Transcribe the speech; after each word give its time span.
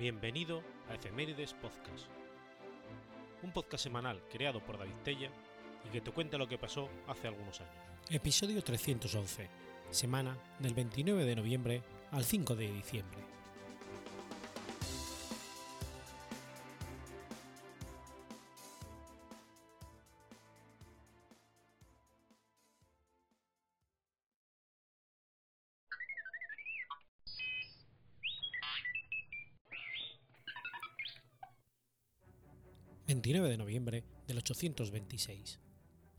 Bienvenido 0.00 0.62
a 0.88 0.94
Efemérides 0.94 1.52
Podcast, 1.52 2.06
un 3.42 3.52
podcast 3.52 3.84
semanal 3.84 4.22
creado 4.32 4.64
por 4.64 4.78
David 4.78 4.94
Tella 5.04 5.30
y 5.86 5.90
que 5.90 6.00
te 6.00 6.10
cuenta 6.10 6.38
lo 6.38 6.48
que 6.48 6.56
pasó 6.56 6.88
hace 7.06 7.28
algunos 7.28 7.60
años. 7.60 7.74
Episodio 8.08 8.64
311, 8.64 9.50
semana 9.90 10.38
del 10.58 10.72
29 10.72 11.26
de 11.26 11.36
noviembre 11.36 11.82
al 12.12 12.24
5 12.24 12.56
de 12.56 12.72
diciembre. 12.72 13.29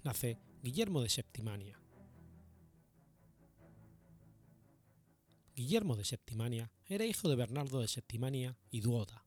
Nace 0.03 0.39
Guillermo 0.63 1.03
de 1.03 1.09
Septimania. 1.09 1.79
Guillermo 5.55 5.95
de 5.95 6.03
Septimania 6.03 6.71
era 6.87 7.05
hijo 7.05 7.29
de 7.29 7.35
Bernardo 7.35 7.81
de 7.81 7.87
Septimania 7.87 8.57
y 8.71 8.81
Duoda, 8.81 9.25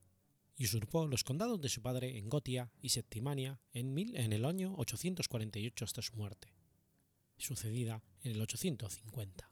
y 0.57 0.65
usurpó 0.65 1.07
los 1.07 1.23
condados 1.23 1.61
de 1.61 1.69
su 1.69 1.81
padre 1.81 2.17
en 2.17 2.27
Gotia 2.27 2.73
y 2.81 2.89
Septimania 2.89 3.61
en, 3.71 3.97
en 3.97 4.33
el 4.33 4.43
año 4.43 4.75
848 4.75 5.85
hasta 5.85 6.01
su 6.01 6.13
muerte, 6.17 6.49
sucedida 7.37 8.03
en 8.21 8.33
el 8.33 8.41
850. 8.41 9.49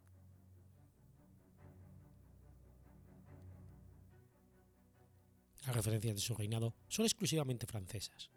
Las 5.66 5.74
referencias 5.74 6.16
de 6.16 6.22
su 6.22 6.36
reinado 6.36 6.76
son 6.90 7.06
exclusivamente 7.06 7.66
francesas, 7.66 8.30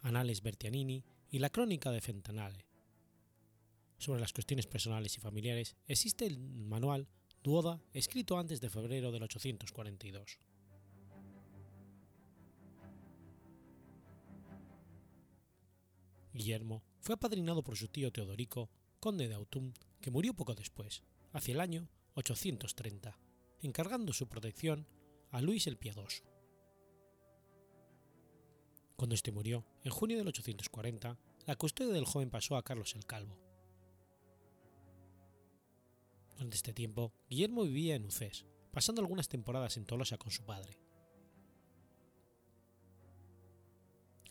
Anales 0.00 0.42
Bertianini 0.42 1.04
y 1.30 1.38
la 1.38 1.50
Crónica 1.50 1.90
de 1.90 2.00
Fentanale. 2.00 2.66
Sobre 3.98 4.20
las 4.20 4.32
cuestiones 4.32 4.66
personales 4.66 5.16
y 5.16 5.20
familiares 5.20 5.76
existe 5.86 6.26
el 6.26 6.38
manual 6.38 7.08
Duoda 7.42 7.82
escrito 7.92 8.38
antes 8.38 8.60
de 8.60 8.70
febrero 8.70 9.10
del 9.12 9.22
842. 9.22 10.38
Guillermo 16.32 16.84
fue 17.00 17.14
apadrinado 17.14 17.64
por 17.64 17.76
su 17.76 17.88
tío 17.88 18.12
Teodorico, 18.12 18.70
conde 19.00 19.28
de 19.28 19.34
Autun, 19.34 19.74
que 20.00 20.10
murió 20.10 20.34
poco 20.34 20.54
después, 20.54 21.02
hacia 21.32 21.52
el 21.54 21.60
año 21.60 21.88
830, 22.14 23.18
encargando 23.62 24.12
su 24.12 24.28
protección 24.28 24.86
a 25.30 25.40
Luis 25.40 25.66
el 25.66 25.76
Piadoso. 25.76 26.37
Cuando 28.98 29.14
este 29.14 29.30
murió, 29.30 29.64
en 29.84 29.92
junio 29.92 30.18
del 30.18 30.26
840, 30.26 31.16
la 31.46 31.54
custodia 31.54 31.92
del 31.92 32.04
joven 32.04 32.30
pasó 32.30 32.56
a 32.56 32.64
Carlos 32.64 32.96
el 32.96 33.06
Calvo. 33.06 33.38
Durante 36.32 36.56
este 36.56 36.72
tiempo, 36.72 37.12
Guillermo 37.30 37.62
vivía 37.62 37.94
en 37.94 38.06
Ucés, 38.06 38.44
pasando 38.72 39.00
algunas 39.00 39.28
temporadas 39.28 39.76
en 39.76 39.86
Tolosa 39.86 40.18
con 40.18 40.32
su 40.32 40.44
padre. 40.44 40.80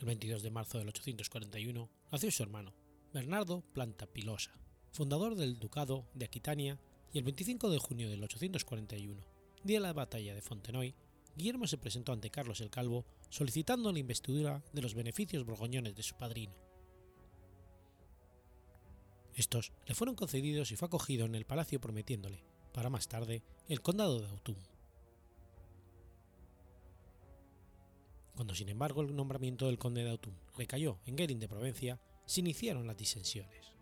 El 0.01 0.05
22 0.05 0.43
de 0.43 0.51
marzo 0.51 0.79
del 0.79 0.89
841 0.89 1.89
nació 2.11 2.29
su 2.29 2.43
hermano, 2.43 2.73
Bernardo 3.13 3.61
Planta 3.71 4.05
Pilosa, 4.05 4.51
fundador 4.91 5.35
del 5.35 5.59
Ducado 5.59 6.09
de 6.13 6.25
Aquitania, 6.25 6.77
y 7.13 7.19
el 7.19 7.23
25 7.23 7.69
de 7.69 7.79
junio 7.79 8.09
del 8.09 8.21
841, 8.21 9.21
día 9.63 9.77
de 9.77 9.81
la 9.81 9.93
batalla 9.93 10.35
de 10.35 10.41
Fontenoy, 10.41 10.93
Guillermo 11.37 11.67
se 11.67 11.77
presentó 11.77 12.13
ante 12.13 12.31
Carlos 12.31 12.61
el 12.61 12.71
Calvo 12.71 13.05
solicitando 13.29 13.91
la 13.91 13.99
investidura 13.99 14.63
de 14.73 14.81
los 14.81 14.95
beneficios 14.95 15.45
borgoñones 15.45 15.95
de 15.95 16.01
su 16.01 16.15
padrino. 16.15 16.55
Estos 19.35 19.71
le 19.85 19.93
fueron 19.93 20.15
concedidos 20.15 20.71
y 20.71 20.75
fue 20.75 20.87
acogido 20.87 21.27
en 21.27 21.35
el 21.35 21.45
palacio 21.45 21.79
prometiéndole, 21.79 22.43
para 22.73 22.89
más 22.89 23.07
tarde, 23.07 23.43
el 23.67 23.83
condado 23.83 24.19
de 24.19 24.27
Autun. 24.29 24.57
Cuando 28.35 28.55
sin 28.55 28.69
embargo 28.69 29.01
el 29.01 29.15
nombramiento 29.15 29.67
del 29.67 29.77
conde 29.77 30.03
de 30.03 30.09
Autun 30.09 30.39
recayó 30.55 30.97
en 31.05 31.15
Guerin 31.15 31.39
de 31.39 31.47
Provencia, 31.47 31.99
se 32.25 32.39
iniciaron 32.39 32.87
las 32.87 32.97
disensiones. 32.97 33.76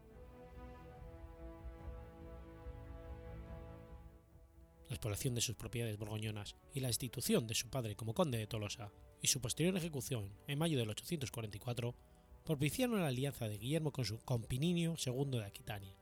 La 4.90 4.96
exploración 4.96 5.36
de 5.36 5.42
sus 5.42 5.56
propiedades 5.56 5.98
borgoñonas 5.98 6.56
y 6.74 6.80
la 6.80 6.90
institución 6.90 7.48
de 7.48 7.56
su 7.56 7.70
padre 7.70 7.96
como 7.96 8.14
conde 8.14 8.38
de 8.38 8.48
Tolosa 8.48 8.92
y 9.22 9.28
su 9.28 9.42
posterior 9.42 9.76
ejecución 9.76 10.30
en 10.48 10.60
mayo 10.60 10.78
del 10.78 10.90
844 10.90 11.96
propiciaron 12.44 13.00
la 13.00 13.08
alianza 13.08 13.48
de 13.48 13.58
Guillermo 13.58 13.92
con 13.92 14.06
su 14.06 14.20
Pininio 14.48 14.96
II 15.04 15.40
de 15.40 15.46
Aquitania, 15.46 15.98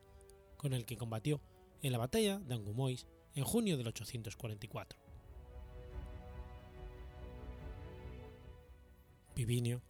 con 0.56 0.74
el 0.74 0.84
que 0.84 0.98
combatió 0.98 1.40
en 1.82 1.92
la 1.92 1.98
batalla 1.98 2.38
de 2.38 2.54
Angumois 2.54 3.06
en 3.34 3.44
junio 3.44 3.76
del 3.76 3.88
844. 3.88 4.98
Pipinio 9.34 9.82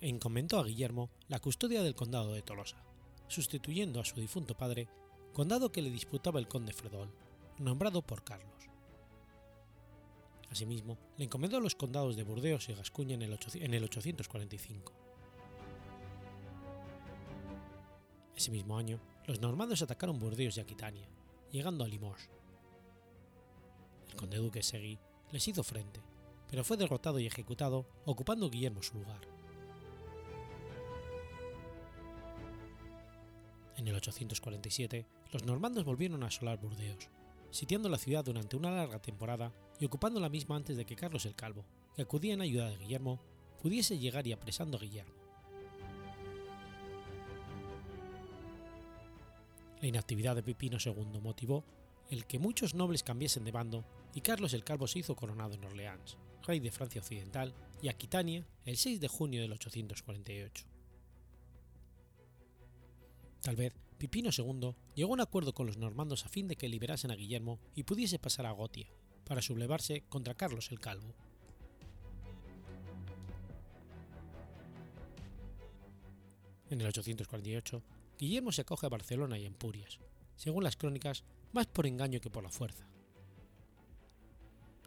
encomendó 0.00 0.58
a 0.58 0.64
Guillermo 0.64 1.10
la 1.28 1.40
custodia 1.40 1.82
del 1.82 1.94
condado 1.94 2.32
de 2.32 2.42
Tolosa, 2.42 2.82
sustituyendo 3.26 4.00
a 4.00 4.04
su 4.04 4.18
difunto 4.18 4.56
padre, 4.56 4.88
condado 5.32 5.70
que 5.70 5.82
le 5.82 5.90
disputaba 5.90 6.40
el 6.40 6.48
conde 6.48 6.72
Fredol, 6.72 7.12
nombrado 7.60 8.02
por 8.02 8.22
Carlos. 8.22 8.58
Asimismo, 10.50 10.98
le 11.16 11.24
encomendó 11.24 11.60
los 11.60 11.74
condados 11.74 12.16
de 12.16 12.22
Burdeos 12.22 12.68
y 12.68 12.74
Gascuña 12.74 13.14
en 13.14 13.22
el, 13.22 13.84
845. 13.84 14.92
Ese 18.34 18.50
mismo 18.50 18.78
año, 18.78 19.00
los 19.26 19.40
normandos 19.40 19.82
atacaron 19.82 20.18
Burdeos 20.18 20.56
y 20.56 20.60
Aquitania, 20.60 21.08
llegando 21.50 21.84
a 21.84 21.88
Limoges. 21.88 22.30
El 24.08 24.16
conde 24.16 24.38
duque 24.38 24.62
Segui 24.62 24.98
les 25.32 25.46
hizo 25.46 25.62
frente, 25.62 26.00
pero 26.48 26.64
fue 26.64 26.76
derrotado 26.76 27.18
y 27.18 27.26
ejecutado, 27.26 27.86
ocupando 28.06 28.48
Guillermo 28.48 28.82
su 28.82 28.96
lugar. 28.96 29.20
En 33.76 33.86
el 33.86 33.94
847, 33.94 35.06
los 35.32 35.44
normandos 35.44 35.84
volvieron 35.84 36.22
a 36.24 36.28
asolar 36.28 36.58
Burdeos, 36.58 37.10
sitiando 37.50 37.88
la 37.88 37.98
ciudad 37.98 38.24
durante 38.24 38.56
una 38.56 38.70
larga 38.70 39.00
temporada 39.00 39.52
y 39.80 39.84
ocupando 39.84 40.20
la 40.20 40.28
misma 40.28 40.56
antes 40.56 40.76
de 40.76 40.84
que 40.84 40.96
Carlos 40.96 41.26
el 41.26 41.34
Calvo, 41.34 41.64
que 41.94 42.02
acudía 42.02 42.34
en 42.34 42.40
ayuda 42.40 42.68
de 42.68 42.76
Guillermo, 42.76 43.20
pudiese 43.62 43.98
llegar 43.98 44.26
y 44.26 44.32
apresando 44.32 44.76
a 44.76 44.80
Guillermo. 44.80 45.14
La 49.80 49.86
inactividad 49.86 50.34
de 50.34 50.42
Pipino 50.42 50.78
II 50.84 51.20
motivó 51.22 51.64
el 52.10 52.26
que 52.26 52.38
muchos 52.38 52.74
nobles 52.74 53.02
cambiasen 53.02 53.44
de 53.44 53.52
bando 53.52 53.84
y 54.14 54.20
Carlos 54.20 54.54
el 54.54 54.64
Calvo 54.64 54.88
se 54.88 55.00
hizo 55.00 55.14
coronado 55.14 55.54
en 55.54 55.64
Orleans, 55.64 56.16
rey 56.46 56.58
de 56.58 56.72
Francia 56.72 57.00
Occidental, 57.00 57.54
y 57.80 57.88
Aquitania 57.88 58.44
el 58.64 58.76
6 58.76 59.00
de 59.00 59.08
junio 59.08 59.40
del 59.40 59.52
848. 59.52 60.64
Tal 63.42 63.56
vez 63.56 63.72
Pipino 63.98 64.30
II 64.30 64.76
llegó 64.94 65.10
a 65.10 65.14
un 65.14 65.20
acuerdo 65.20 65.52
con 65.52 65.66
los 65.66 65.76
normandos 65.76 66.24
a 66.24 66.28
fin 66.28 66.46
de 66.46 66.54
que 66.54 66.68
liberasen 66.68 67.10
a 67.10 67.16
Guillermo 67.16 67.58
y 67.74 67.82
pudiese 67.82 68.20
pasar 68.20 68.46
a 68.46 68.52
Gotia, 68.52 68.88
para 69.24 69.42
sublevarse 69.42 70.04
contra 70.08 70.34
Carlos 70.34 70.70
el 70.70 70.78
Calvo. 70.78 71.12
En 76.70 76.80
el 76.80 76.86
848, 76.86 77.82
Guillermo 78.18 78.52
se 78.52 78.60
acoge 78.60 78.86
a 78.86 78.90
Barcelona 78.90 79.36
y 79.36 79.46
Empurias, 79.46 79.98
según 80.36 80.62
las 80.62 80.76
crónicas, 80.76 81.24
más 81.52 81.66
por 81.66 81.86
engaño 81.86 82.20
que 82.20 82.30
por 82.30 82.44
la 82.44 82.50
fuerza. 82.50 82.86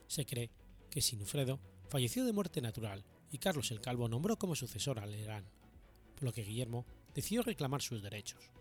Se 0.07 0.25
cree 0.25 0.51
que 0.89 1.01
Sinufredo 1.01 1.59
falleció 1.89 2.23
de 2.23 2.33
muerte 2.33 2.61
natural 2.61 3.03
y 3.29 3.39
Carlos 3.39 3.71
el 3.71 3.81
Calvo 3.81 4.07
nombró 4.07 4.37
como 4.37 4.55
sucesor 4.55 4.99
a 4.99 5.05
Lerán, 5.05 5.45
por 6.15 6.23
lo 6.23 6.33
que 6.33 6.43
Guillermo 6.43 6.85
decidió 7.13 7.41
reclamar 7.41 7.81
sus 7.81 8.01
derechos 8.01 8.51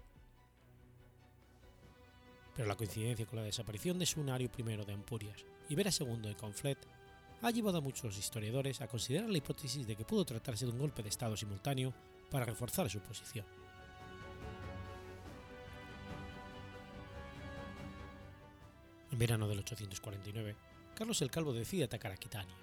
pero 2.61 2.69
la 2.69 2.77
coincidencia 2.77 3.25
con 3.25 3.39
la 3.39 3.45
desaparición 3.47 3.99
de 3.99 4.05
Sunario 4.05 4.51
I 4.55 4.62
de 4.62 4.93
Ampurias 4.93 5.47
y 5.71 5.75
Vera 5.75 5.91
II 5.99 6.19
de 6.21 6.37
Conflet 6.37 6.77
ha 7.41 7.51
llevado 7.51 7.79
a 7.79 7.81
muchos 7.81 8.19
historiadores 8.19 8.83
a 8.83 8.87
considerar 8.87 9.31
la 9.31 9.39
hipótesis 9.39 9.87
de 9.87 9.97
que 9.97 10.05
pudo 10.05 10.27
tratarse 10.27 10.67
de 10.67 10.73
un 10.73 10.79
golpe 10.79 11.03
de 11.03 11.09
Estado 11.09 11.39
simultáneo 11.39 11.95
para 12.31 12.45
reforzar 12.45 12.91
su 12.91 13.01
posición. 13.01 13.47
En 19.11 19.19
verano 19.19 19.49
del 19.49 19.61
849, 19.61 20.55
Carlos 20.95 21.23
el 21.23 21.31
Calvo 21.31 21.55
decide 21.55 21.85
atacar 21.85 22.13
a 22.13 22.17
Aquitania. 22.17 22.56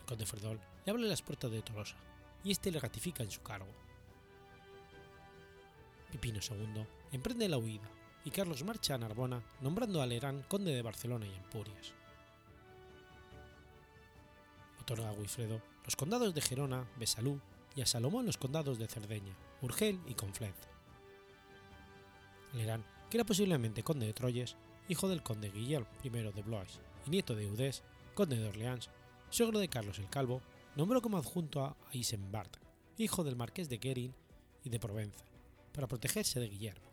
El 0.00 0.06
conde 0.06 0.24
Fredol 0.24 0.58
le 0.86 0.90
abre 0.90 1.02
las 1.02 1.20
puertas 1.20 1.50
de 1.50 1.60
Tolosa 1.60 1.96
y 2.44 2.50
este 2.50 2.70
le 2.70 2.80
ratifica 2.80 3.22
en 3.22 3.30
su 3.30 3.42
cargo. 3.42 3.89
Pipino 6.10 6.40
II 6.42 6.86
emprende 7.12 7.48
la 7.48 7.58
huida 7.58 7.88
y 8.24 8.30
Carlos 8.30 8.64
marcha 8.64 8.94
a 8.94 8.98
Narbona 8.98 9.42
nombrando 9.60 10.02
a 10.02 10.06
Lerán 10.06 10.42
conde 10.48 10.74
de 10.74 10.82
Barcelona 10.82 11.26
y 11.26 11.34
Empurias. 11.34 11.94
otorga 14.80 15.10
a 15.10 15.14
Guifredo 15.14 15.60
los 15.84 15.96
condados 15.96 16.34
de 16.34 16.40
Gerona, 16.40 16.88
Besalú 16.96 17.40
y 17.76 17.82
a 17.82 17.86
Salomón 17.86 18.26
los 18.26 18.36
condados 18.36 18.78
de 18.78 18.88
Cerdeña, 18.88 19.36
Urgel 19.62 20.00
y 20.06 20.14
Conflent. 20.14 20.56
Lerán, 22.54 22.84
que 23.08 23.16
era 23.16 23.24
posiblemente 23.24 23.84
conde 23.84 24.06
de 24.06 24.12
Troyes, 24.12 24.56
hijo 24.88 25.08
del 25.08 25.22
conde 25.22 25.50
Guillermo 25.50 25.88
I 26.02 26.10
de 26.10 26.42
Blois 26.42 26.80
y 27.06 27.10
nieto 27.10 27.34
de 27.34 27.46
Eudés, 27.46 27.82
conde 28.14 28.36
de 28.36 28.48
Orleans, 28.48 28.90
suegro 29.30 29.60
de 29.60 29.68
Carlos 29.68 29.98
el 29.98 30.10
Calvo, 30.10 30.42
nombró 30.74 31.00
como 31.00 31.16
adjunto 31.16 31.64
a 31.64 31.76
Isembard, 31.92 32.50
hijo 32.98 33.22
del 33.22 33.36
marqués 33.36 33.68
de 33.68 33.78
Guerin 33.78 34.14
y 34.64 34.70
de 34.70 34.80
Provenza, 34.80 35.24
para 35.72 35.86
protegerse 35.86 36.40
de 36.40 36.48
Guillermo. 36.48 36.90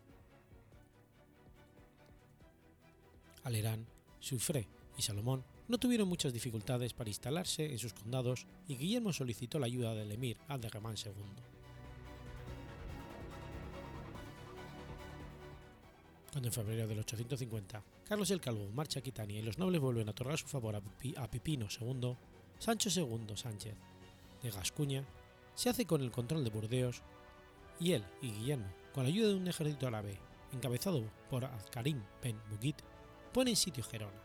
Alerán, 3.44 3.88
Suifré 4.20 4.68
y 4.98 5.02
Salomón 5.02 5.44
no 5.68 5.78
tuvieron 5.78 6.08
muchas 6.08 6.34
dificultades 6.34 6.94
para 6.94 7.10
instalarse 7.10 7.72
en 7.72 7.78
sus 7.78 7.94
condados 7.94 8.46
y 8.68 8.76
Guillermo 8.76 9.14
solicitó 9.14 9.60
la 9.60 9.66
ayuda 9.66 9.94
del 9.94 10.12
emir 10.12 10.38
Abderramán 10.48 10.96
II. 10.96 11.14
Cuando 16.32 16.50
en 16.50 16.54
febrero 16.54 16.88
del 16.88 17.00
850 17.00 17.84
Carlos 18.08 18.32
el 18.32 18.42
Calvo 18.42 18.70
marcha 18.74 19.00
a 19.00 19.02
Aquitania 19.02 19.40
y 19.40 19.44
los 19.44 19.58
nobles 19.58 19.82
vuelven 19.82 20.08
a 20.08 20.12
otorgar 20.12 20.38
su 20.38 20.48
favor 20.48 20.76
a 20.76 21.32
Pipino 21.32 21.68
II, 21.80 22.16
Sancho 22.60 22.90
II 22.90 23.36
Sánchez 23.36 23.76
de 24.42 24.52
Gascuña 24.52 25.06
se 25.56 25.70
hace 25.70 25.86
con 25.86 26.02
el 26.02 26.12
control 26.12 26.44
de 26.44 26.50
Burdeos 26.50 27.02
y 27.80 27.94
él 27.94 28.06
y 28.22 28.32
Guillermo, 28.32 28.68
con 28.94 29.04
la 29.04 29.10
ayuda 29.10 29.30
de 29.30 29.36
un 29.36 29.48
ejército 29.48 29.88
árabe 29.88 30.18
encabezado 30.52 31.04
por 31.30 31.46
Azkarim 31.46 32.02
ben 32.22 32.40
Bugit, 32.50 32.82
ponen 33.34 33.56
sitio 33.56 33.84
Gerona. 33.84 34.22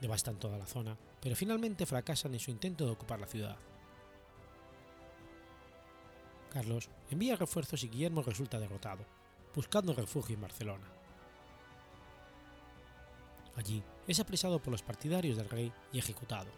Devastan 0.00 0.38
toda 0.38 0.58
la 0.58 0.66
zona, 0.66 0.96
pero 1.20 1.36
finalmente 1.36 1.86
fracasan 1.86 2.34
en 2.34 2.40
su 2.40 2.50
intento 2.50 2.84
de 2.84 2.92
ocupar 2.92 3.20
la 3.20 3.26
ciudad. 3.26 3.56
Carlos 6.50 6.90
envía 7.10 7.36
refuerzos 7.36 7.82
y 7.84 7.88
Guillermo 7.88 8.22
resulta 8.22 8.58
derrotado, 8.58 9.04
buscando 9.54 9.94
refugio 9.94 10.34
en 10.34 10.42
Barcelona. 10.42 10.86
Allí 13.56 13.82
es 14.06 14.18
apresado 14.20 14.58
por 14.58 14.72
los 14.72 14.82
partidarios 14.82 15.36
del 15.36 15.48
rey 15.48 15.72
y 15.92 15.98
ejecutado. 15.98 16.50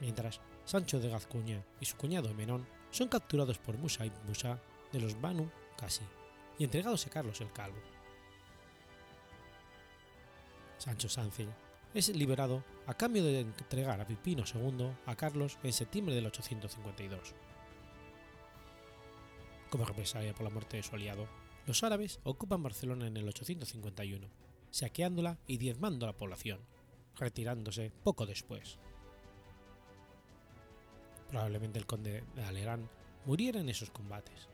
Mientras, 0.00 0.40
Sancho 0.64 0.98
de 1.00 1.10
Gazcuña 1.10 1.62
y 1.80 1.84
su 1.84 1.96
cuñado 1.96 2.32
Menón 2.34 2.66
son 2.90 3.08
capturados 3.08 3.58
por 3.58 3.76
Musa 3.76 4.06
y 4.06 4.12
Musa 4.26 4.58
de 4.92 5.00
los 5.00 5.20
Banu 5.20 5.50
Casi 5.76 6.04
y 6.58 6.64
entregados 6.64 7.06
a 7.06 7.10
Carlos 7.10 7.40
el 7.40 7.52
Calvo. 7.52 7.78
Sancho 10.78 11.08
Sánchez 11.08 11.48
es 11.94 12.08
liberado 12.10 12.64
a 12.86 12.94
cambio 12.94 13.24
de 13.24 13.40
entregar 13.40 14.00
a 14.00 14.06
Pipino 14.06 14.44
II 14.52 14.90
a 15.06 15.16
Carlos 15.16 15.58
en 15.62 15.72
septiembre 15.72 16.14
del 16.14 16.26
852. 16.26 17.34
Como 19.70 19.84
represalia 19.84 20.34
por 20.34 20.44
la 20.44 20.50
muerte 20.50 20.76
de 20.76 20.82
su 20.82 20.94
aliado, 20.94 21.28
los 21.66 21.82
árabes 21.82 22.20
ocupan 22.24 22.62
Barcelona 22.62 23.06
en 23.06 23.16
el 23.16 23.28
851, 23.28 24.28
saqueándola 24.70 25.38
y 25.46 25.56
diezmando 25.56 26.06
a 26.06 26.10
la 26.10 26.16
población, 26.16 26.60
retirándose 27.16 27.90
poco 28.02 28.26
después. 28.26 28.78
Probablemente 31.34 31.80
el 31.80 31.86
conde 31.86 32.22
de 32.36 32.44
Alerán 32.44 32.88
muriera 33.24 33.58
en 33.58 33.68
esos 33.68 33.90
combates. 33.90 34.48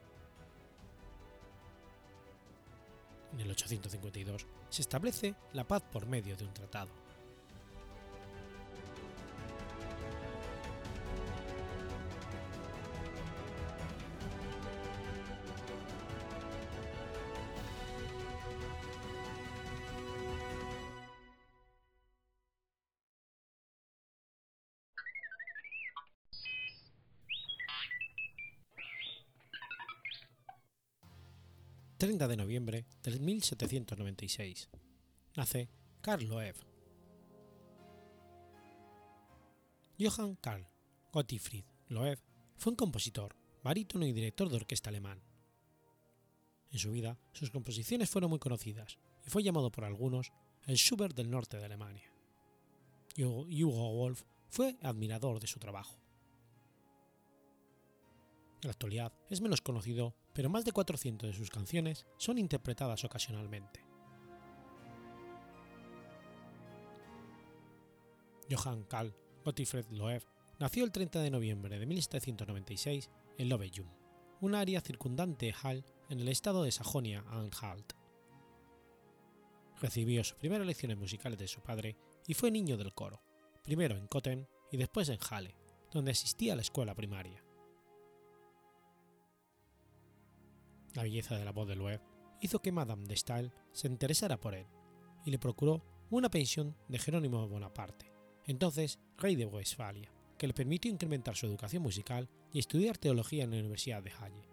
En 3.34 3.40
el 3.40 3.50
852 3.50 4.46
se 4.70 4.80
establece 4.80 5.34
la 5.52 5.68
paz 5.68 5.82
por 5.82 6.06
medio 6.06 6.38
de 6.38 6.44
un 6.46 6.54
tratado. 6.54 6.88
30 32.00 32.28
de 32.28 32.36
noviembre 32.38 32.86
de 33.02 33.18
1796. 33.18 34.70
Nace 35.36 35.68
Karl 36.00 36.26
Loew. 36.26 36.54
Johann 39.98 40.36
Karl 40.36 40.66
Gottfried 41.12 41.66
Loew 41.88 42.16
fue 42.56 42.70
un 42.70 42.76
compositor, 42.76 43.36
barítono 43.62 44.06
y 44.06 44.14
director 44.14 44.48
de 44.48 44.56
orquesta 44.56 44.88
alemán. 44.88 45.20
En 46.72 46.78
su 46.78 46.90
vida, 46.90 47.18
sus 47.34 47.50
composiciones 47.50 48.08
fueron 48.08 48.30
muy 48.30 48.38
conocidas 48.38 48.96
y 49.26 49.28
fue 49.28 49.42
llamado 49.42 49.70
por 49.70 49.84
algunos 49.84 50.32
el 50.66 50.78
Schubert 50.78 51.14
del 51.14 51.30
norte 51.30 51.58
de 51.58 51.66
Alemania. 51.66 52.10
Hugo 53.18 53.92
Wolf 53.92 54.22
fue 54.48 54.78
admirador 54.80 55.38
de 55.38 55.48
su 55.48 55.58
trabajo. 55.58 56.00
En 58.62 58.68
la 58.68 58.72
actualidad 58.72 59.12
es 59.28 59.42
menos 59.42 59.60
conocido 59.60 60.14
pero 60.32 60.48
más 60.48 60.64
de 60.64 60.72
400 60.72 61.30
de 61.30 61.36
sus 61.36 61.50
canciones 61.50 62.06
son 62.16 62.38
interpretadas 62.38 63.04
ocasionalmente. 63.04 63.84
Johann 68.50 68.84
Karl 68.84 69.14
Gottfried 69.44 69.86
Loew 69.90 70.20
nació 70.58 70.84
el 70.84 70.92
30 70.92 71.20
de 71.20 71.30
noviembre 71.30 71.78
de 71.78 71.86
1796 71.86 73.10
en 73.38 73.48
Lovejum, 73.48 73.86
un 74.40 74.54
área 74.54 74.80
circundante 74.80 75.46
de 75.46 75.54
Hall 75.62 75.84
en 76.08 76.20
el 76.20 76.28
estado 76.28 76.64
de 76.64 76.72
Sajonia-Anhalt. 76.72 77.92
Recibió 79.80 80.22
sus 80.24 80.36
primeras 80.36 80.66
lecciones 80.66 80.98
musicales 80.98 81.38
de 81.38 81.48
su 81.48 81.60
padre 81.62 81.96
y 82.26 82.34
fue 82.34 82.50
niño 82.50 82.76
del 82.76 82.92
coro, 82.92 83.22
primero 83.62 83.96
en 83.96 84.06
Cotten 84.08 84.48
y 84.70 84.76
después 84.76 85.08
en 85.08 85.18
Halle, 85.30 85.56
donde 85.92 86.10
asistía 86.10 86.52
a 86.52 86.56
la 86.56 86.62
escuela 86.62 86.94
primaria. 86.94 87.42
La 90.94 91.02
belleza 91.02 91.36
de 91.36 91.44
la 91.44 91.52
voz 91.52 91.68
de 91.68 91.76
Loeb 91.76 92.00
hizo 92.40 92.60
que 92.60 92.72
Madame 92.72 93.06
de 93.06 93.16
Stael 93.16 93.52
se 93.72 93.86
interesara 93.86 94.40
por 94.40 94.54
él 94.54 94.66
y 95.24 95.30
le 95.30 95.38
procuró 95.38 95.84
una 96.10 96.30
pensión 96.30 96.76
de 96.88 96.98
Jerónimo 96.98 97.46
Bonaparte, 97.48 98.12
entonces 98.46 98.98
rey 99.16 99.36
de 99.36 99.46
Westfalia, 99.46 100.10
que 100.36 100.46
le 100.46 100.54
permitió 100.54 100.90
incrementar 100.90 101.36
su 101.36 101.46
educación 101.46 101.82
musical 101.82 102.28
y 102.52 102.58
estudiar 102.58 102.98
teología 102.98 103.44
en 103.44 103.50
la 103.50 103.58
Universidad 103.58 104.02
de 104.02 104.10
Halle. 104.10 104.48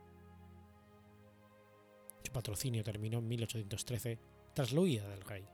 Su 2.24 2.32
patrocinio 2.32 2.84
terminó 2.84 3.20
en 3.20 3.28
1813 3.28 4.20
tras 4.54 4.72
la 4.74 4.82
huida 4.82 5.08
del 5.08 5.22
rey. 5.22 5.46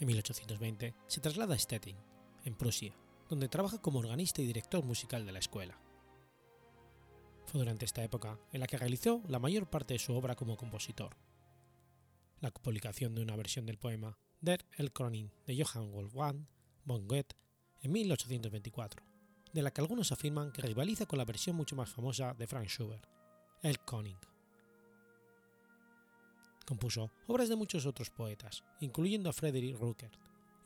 En 0.00 0.06
1820 0.06 0.94
se 1.06 1.20
traslada 1.20 1.54
a 1.54 1.58
Stettin, 1.58 1.96
en 2.44 2.54
Prusia, 2.54 2.94
donde 3.28 3.48
trabaja 3.48 3.78
como 3.80 4.00
organista 4.00 4.42
y 4.42 4.46
director 4.46 4.84
musical 4.84 5.24
de 5.24 5.32
la 5.32 5.38
escuela. 5.38 5.78
Fue 7.50 7.58
durante 7.58 7.84
esta 7.84 8.04
época 8.04 8.38
en 8.52 8.60
la 8.60 8.68
que 8.68 8.78
realizó 8.78 9.24
la 9.26 9.40
mayor 9.40 9.68
parte 9.68 9.94
de 9.94 9.98
su 9.98 10.14
obra 10.14 10.36
como 10.36 10.56
compositor. 10.56 11.16
La 12.38 12.52
publicación 12.52 13.12
de 13.16 13.22
una 13.22 13.34
versión 13.34 13.66
del 13.66 13.76
poema 13.76 14.16
Der 14.40 14.64
Elkroning 14.76 15.32
de 15.48 15.60
Johann 15.60 15.90
Wolfgang 15.90 16.46
von 16.84 17.08
Goethe 17.08 17.34
en 17.80 17.90
1824, 17.90 19.02
de 19.52 19.62
la 19.62 19.72
que 19.72 19.80
algunos 19.80 20.12
afirman 20.12 20.52
que 20.52 20.62
rivaliza 20.62 21.06
con 21.06 21.18
la 21.18 21.24
versión 21.24 21.56
mucho 21.56 21.74
más 21.74 21.90
famosa 21.90 22.34
de 22.34 22.46
Franz 22.46 22.68
Schubert, 22.68 23.04
El 23.62 23.80
Koning. 23.80 24.20
Compuso 26.64 27.10
obras 27.26 27.48
de 27.48 27.56
muchos 27.56 27.84
otros 27.84 28.10
poetas, 28.10 28.62
incluyendo 28.78 29.28
a 29.28 29.32
Frederick 29.32 29.76
Ruckert, 29.76 30.16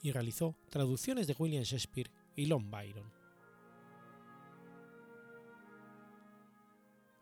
y 0.03 0.13
realizó 0.13 0.55
traducciones 0.69 1.27
de 1.27 1.37
William 1.39 1.65
Shakespeare 1.65 2.11
y 2.37 2.45
Lon 2.45 2.71
Byron. 2.71 3.24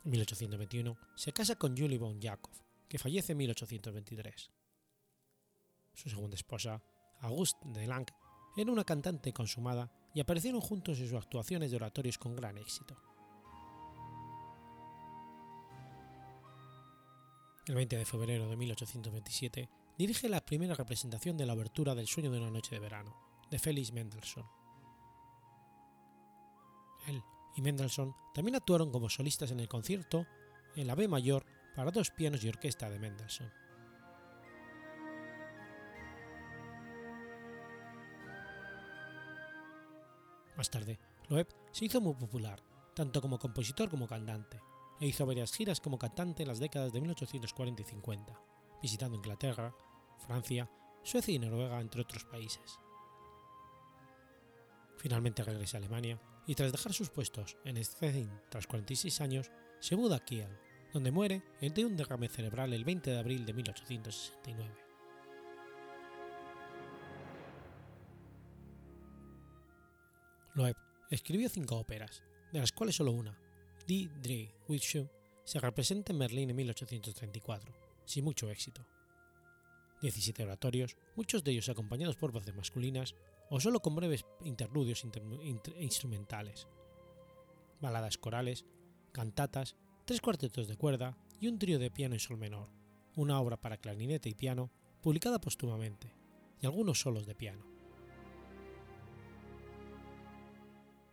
En 0.04 0.10
1821 0.10 0.96
se 1.14 1.32
casa 1.32 1.56
con 1.56 1.76
Julie 1.76 1.98
von 1.98 2.20
Jakob, 2.20 2.52
que 2.88 2.98
fallece 2.98 3.32
en 3.32 3.38
1823. 3.38 4.50
Su 5.94 6.10
segunda 6.10 6.34
esposa, 6.34 6.82
Auguste 7.20 7.68
de 7.68 7.86
Lang, 7.86 8.06
era 8.56 8.72
una 8.72 8.84
cantante 8.84 9.32
consumada 9.32 9.90
y 10.14 10.20
aparecieron 10.20 10.60
juntos 10.60 10.98
en 10.98 11.08
sus 11.08 11.18
actuaciones 11.18 11.70
de 11.70 11.76
oratorios 11.76 12.18
con 12.18 12.34
gran 12.34 12.58
éxito. 12.58 12.96
El 17.66 17.76
20 17.76 17.96
de 17.96 18.04
febrero 18.04 18.48
de 18.48 18.56
1827 18.56 19.68
dirige 19.96 20.28
la 20.28 20.44
primera 20.44 20.74
representación 20.74 21.36
de 21.36 21.46
la 21.46 21.52
obertura 21.52 21.94
del 21.94 22.08
Sueño 22.08 22.32
de 22.32 22.40
una 22.40 22.50
noche 22.50 22.74
de 22.74 22.80
verano, 22.80 23.16
de 23.50 23.58
Felix 23.60 23.92
Mendelssohn. 23.92 24.46
Él 27.06 27.22
y 27.54 27.62
Mendelssohn 27.62 28.14
también 28.34 28.56
actuaron 28.56 28.90
como 28.90 29.08
solistas 29.08 29.50
en 29.50 29.60
el 29.60 29.68
concierto 29.68 30.26
en 30.74 30.86
la 30.86 30.94
B 30.94 31.08
mayor 31.08 31.44
para 31.74 31.90
dos 31.90 32.10
pianos 32.10 32.42
y 32.44 32.48
orquesta 32.48 32.88
de 32.88 32.98
Mendelssohn. 32.98 33.52
Más 40.56 40.70
tarde, 40.70 40.98
Loeb 41.28 41.48
se 41.72 41.86
hizo 41.86 42.00
muy 42.00 42.14
popular, 42.14 42.62
tanto 42.94 43.20
como 43.20 43.38
compositor 43.38 43.88
como 43.88 44.06
cantante, 44.06 44.60
e 45.00 45.06
hizo 45.06 45.26
varias 45.26 45.52
giras 45.52 45.80
como 45.80 45.98
cantante 45.98 46.42
en 46.42 46.48
las 46.48 46.60
décadas 46.60 46.92
de 46.92 47.00
1840 47.00 47.82
y 47.82 47.84
50, 47.84 48.40
visitando 48.80 49.16
Inglaterra, 49.16 49.74
Francia, 50.18 50.70
Suecia 51.02 51.34
y 51.34 51.38
Noruega, 51.38 51.80
entre 51.80 52.02
otros 52.02 52.24
países. 52.24 52.78
Finalmente 54.98 55.42
regresa 55.42 55.78
a 55.78 55.80
Alemania 55.80 56.20
y 56.46 56.54
tras 56.54 56.72
dejar 56.72 56.92
sus 56.92 57.10
puestos 57.10 57.56
en 57.64 57.82
Stettin 57.82 58.30
tras 58.50 58.66
46 58.66 59.20
años, 59.20 59.50
se 59.80 59.96
muda 59.96 60.16
a 60.16 60.24
Kiel, 60.24 60.48
donde 60.92 61.10
muere 61.10 61.42
de 61.60 61.84
un 61.84 61.96
derrame 61.96 62.28
cerebral 62.28 62.72
el 62.72 62.84
20 62.84 63.10
de 63.10 63.18
abril 63.18 63.46
de 63.46 63.52
1869. 63.52 64.74
Loeb 70.54 70.76
escribió 71.10 71.48
cinco 71.48 71.76
óperas, 71.76 72.22
de 72.52 72.60
las 72.60 72.72
cuales 72.72 72.96
solo 72.96 73.12
una, 73.12 73.38
Die 73.86 74.10
Drei 74.20 74.52
Witche, 74.68 75.08
se 75.44 75.58
representa 75.58 76.12
en 76.12 76.18
Berlín 76.18 76.50
en 76.50 76.56
1834, 76.56 77.72
sin 78.04 78.24
mucho 78.24 78.50
éxito. 78.50 78.86
17 80.02 80.42
oratorios, 80.42 80.96
muchos 81.16 81.42
de 81.44 81.52
ellos 81.52 81.68
acompañados 81.68 82.16
por 82.16 82.32
voces 82.32 82.54
masculinas 82.54 83.14
o 83.54 83.60
solo 83.60 83.80
con 83.80 83.94
breves 83.94 84.24
interludios 84.44 85.04
instrumentales, 85.78 86.66
baladas 87.82 88.16
corales, 88.16 88.64
cantatas, 89.12 89.76
tres 90.06 90.22
cuartetos 90.22 90.68
de 90.68 90.78
cuerda 90.78 91.18
y 91.38 91.48
un 91.48 91.58
trío 91.58 91.78
de 91.78 91.90
piano 91.90 92.14
y 92.14 92.18
sol 92.18 92.38
menor, 92.38 92.70
una 93.14 93.38
obra 93.38 93.60
para 93.60 93.76
clarinete 93.76 94.30
y 94.30 94.34
piano 94.34 94.70
publicada 95.02 95.38
póstumamente, 95.38 96.14
y 96.62 96.64
algunos 96.64 96.98
solos 96.98 97.26
de 97.26 97.34
piano. 97.34 97.66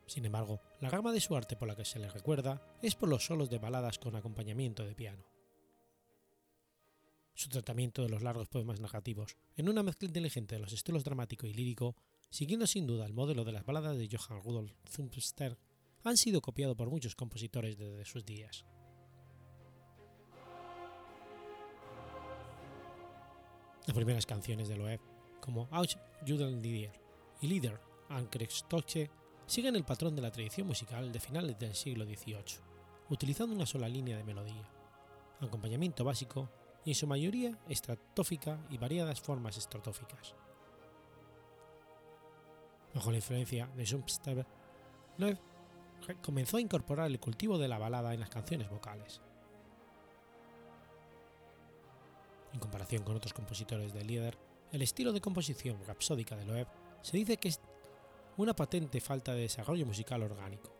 Sin 0.05 0.24
embargo, 0.24 0.62
la 0.79 0.89
gama 0.89 1.12
de 1.12 1.19
su 1.19 1.36
arte 1.36 1.58
por 1.58 1.67
la 1.67 1.75
que 1.75 1.84
se 1.84 2.00
le 2.00 2.10
recuerda 2.10 2.62
es 2.81 2.96
por 2.96 3.10
los 3.10 3.25
solos 3.25 3.50
de 3.50 3.60
baladas 3.60 4.00
con 4.00 4.15
acompañamiento 4.15 4.86
de 4.86 4.96
piano. 4.96 5.25
Su 7.34 7.50
tratamiento 7.50 8.01
de 8.01 8.10
los 8.10 8.24
largos 8.24 8.48
poemas 8.48 8.79
narrativos, 8.79 9.36
en 9.58 9.67
una 9.67 9.84
mezcla 9.84 10.08
inteligente 10.08 10.55
de 10.55 10.62
los 10.62 10.72
estilos 10.72 11.03
dramático 11.03 11.46
y 11.46 11.53
lírico, 11.53 11.98
siguiendo 12.29 12.67
sin 12.67 12.88
duda 12.88 13.05
el 13.05 13.13
modelo 13.13 13.43
de 13.43 13.51
las 13.51 13.65
baladas 13.65 13.98
de 13.98 14.09
Johann 14.09 14.43
Rudolf 14.43 14.71
Zumster, 14.89 15.57
han 16.03 16.17
sido 16.17 16.41
copiado 16.41 16.75
por 16.75 16.89
muchos 16.89 17.15
compositores 17.15 17.77
desde 17.77 18.05
sus 18.05 18.25
días. 18.25 18.65
Las 23.86 23.95
primeras 23.95 24.25
canciones 24.25 24.67
de 24.67 24.77
Loeb, 24.77 25.01
como 25.41 25.67
Auch 25.71 25.98
Judenlieder 26.25 26.91
y 27.41 27.48
Lieder 27.48 27.81
an 28.09 28.27
Kriegstoche, 28.27 29.09
siguen 29.48 29.75
el 29.75 29.83
patrón 29.83 30.15
de 30.15 30.21
la 30.21 30.31
tradición 30.31 30.67
musical 30.67 31.12
de 31.12 31.19
finales 31.19 31.57
del 31.57 31.74
siglo 31.74 32.05
XVIII, 32.05 32.62
utilizando 33.09 33.55
una 33.55 33.65
sola 33.65 33.89
línea 33.89 34.15
de 34.15 34.24
melodía, 34.24 34.69
acompañamiento 35.39 36.03
básico 36.03 36.51
y 36.86 36.91
en 36.91 36.95
su 36.95 37.07
mayoría 37.07 37.57
estratófica 37.67 38.63
y 38.69 38.77
variadas 38.77 39.19
formas 39.19 39.57
estratóficas. 39.57 40.36
Bajo 42.93 43.12
la 43.12 43.17
influencia 43.17 43.67
de 43.75 43.86
Schumpeter, 43.86 44.46
Loeb 45.17 45.38
comenzó 46.24 46.58
a 46.58 46.62
incorporar 46.62 47.08
el 47.08 47.19
cultivo 47.19 47.58
de 47.58 47.67
la 47.67 47.77
balada 47.77 48.13
en 48.13 48.19
las 48.19 48.29
canciones 48.29 48.69
vocales. 48.69 49.22
En 52.53 52.60
comparación 52.60 53.03
con 53.03 53.15
otros 53.15 53.34
compositores 53.34 53.93
de 53.93 54.03
Lieder, 54.03 54.38
el 54.72 54.81
estilo 54.81 55.13
de 55.13 55.22
composición 55.22 55.77
rapsódica 55.86 56.36
de 56.36 56.46
Loeb 56.46 56.67
se 57.01 57.17
dice 57.17 57.38
que 57.38 57.50
es 57.50 57.60
una 58.38 58.55
patente 58.55 59.01
falta 59.01 59.34
de 59.34 59.41
desarrollo 59.41 59.86
musical 59.86 60.24
orgánico. 60.24 60.72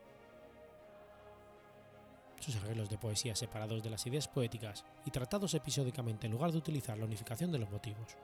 Sus 2.40 2.56
arreglos 2.56 2.88
de 2.88 2.98
poesía 2.98 3.36
separados 3.36 3.82
de 3.82 3.90
las 3.90 4.06
ideas 4.06 4.26
poéticas 4.26 4.84
y 5.04 5.10
tratados 5.10 5.54
episódicamente 5.54 6.26
en 6.26 6.32
lugar 6.32 6.52
de 6.52 6.58
utilizar 6.58 6.98
la 6.98 7.04
unificación 7.04 7.52
de 7.52 7.58
los 7.58 7.70
motivos. 7.70 8.16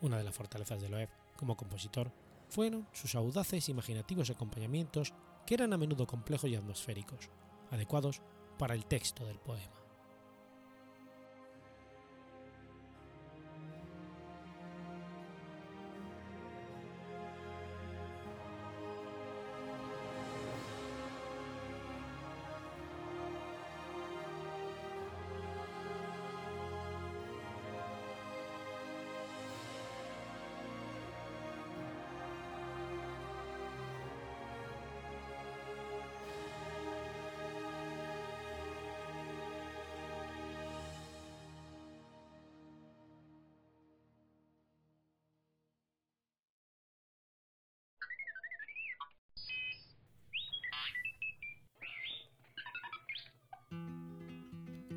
Una 0.00 0.18
de 0.18 0.24
las 0.24 0.34
fortalezas 0.34 0.80
de 0.80 0.88
Loeb 0.88 1.08
como 1.36 1.56
compositor 1.56 2.12
fueron 2.48 2.86
sus 2.92 3.14
audaces 3.14 3.68
e 3.68 3.72
imaginativos 3.72 4.30
acompañamientos 4.30 5.12
que 5.46 5.54
eran 5.54 5.72
a 5.72 5.78
menudo 5.78 6.06
complejos 6.06 6.50
y 6.50 6.56
atmosféricos, 6.56 7.30
adecuados 7.70 8.22
para 8.58 8.74
el 8.74 8.86
texto 8.86 9.24
del 9.26 9.38
poema. 9.38 9.87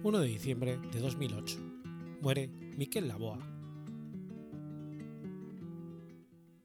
1 0.04 0.20
de 0.20 0.28
diciembre 0.28 0.80
de 0.92 1.00
2008. 1.00 1.60
Muere 2.22 2.48
Miquel 2.48 3.08
Laboa. 3.08 3.38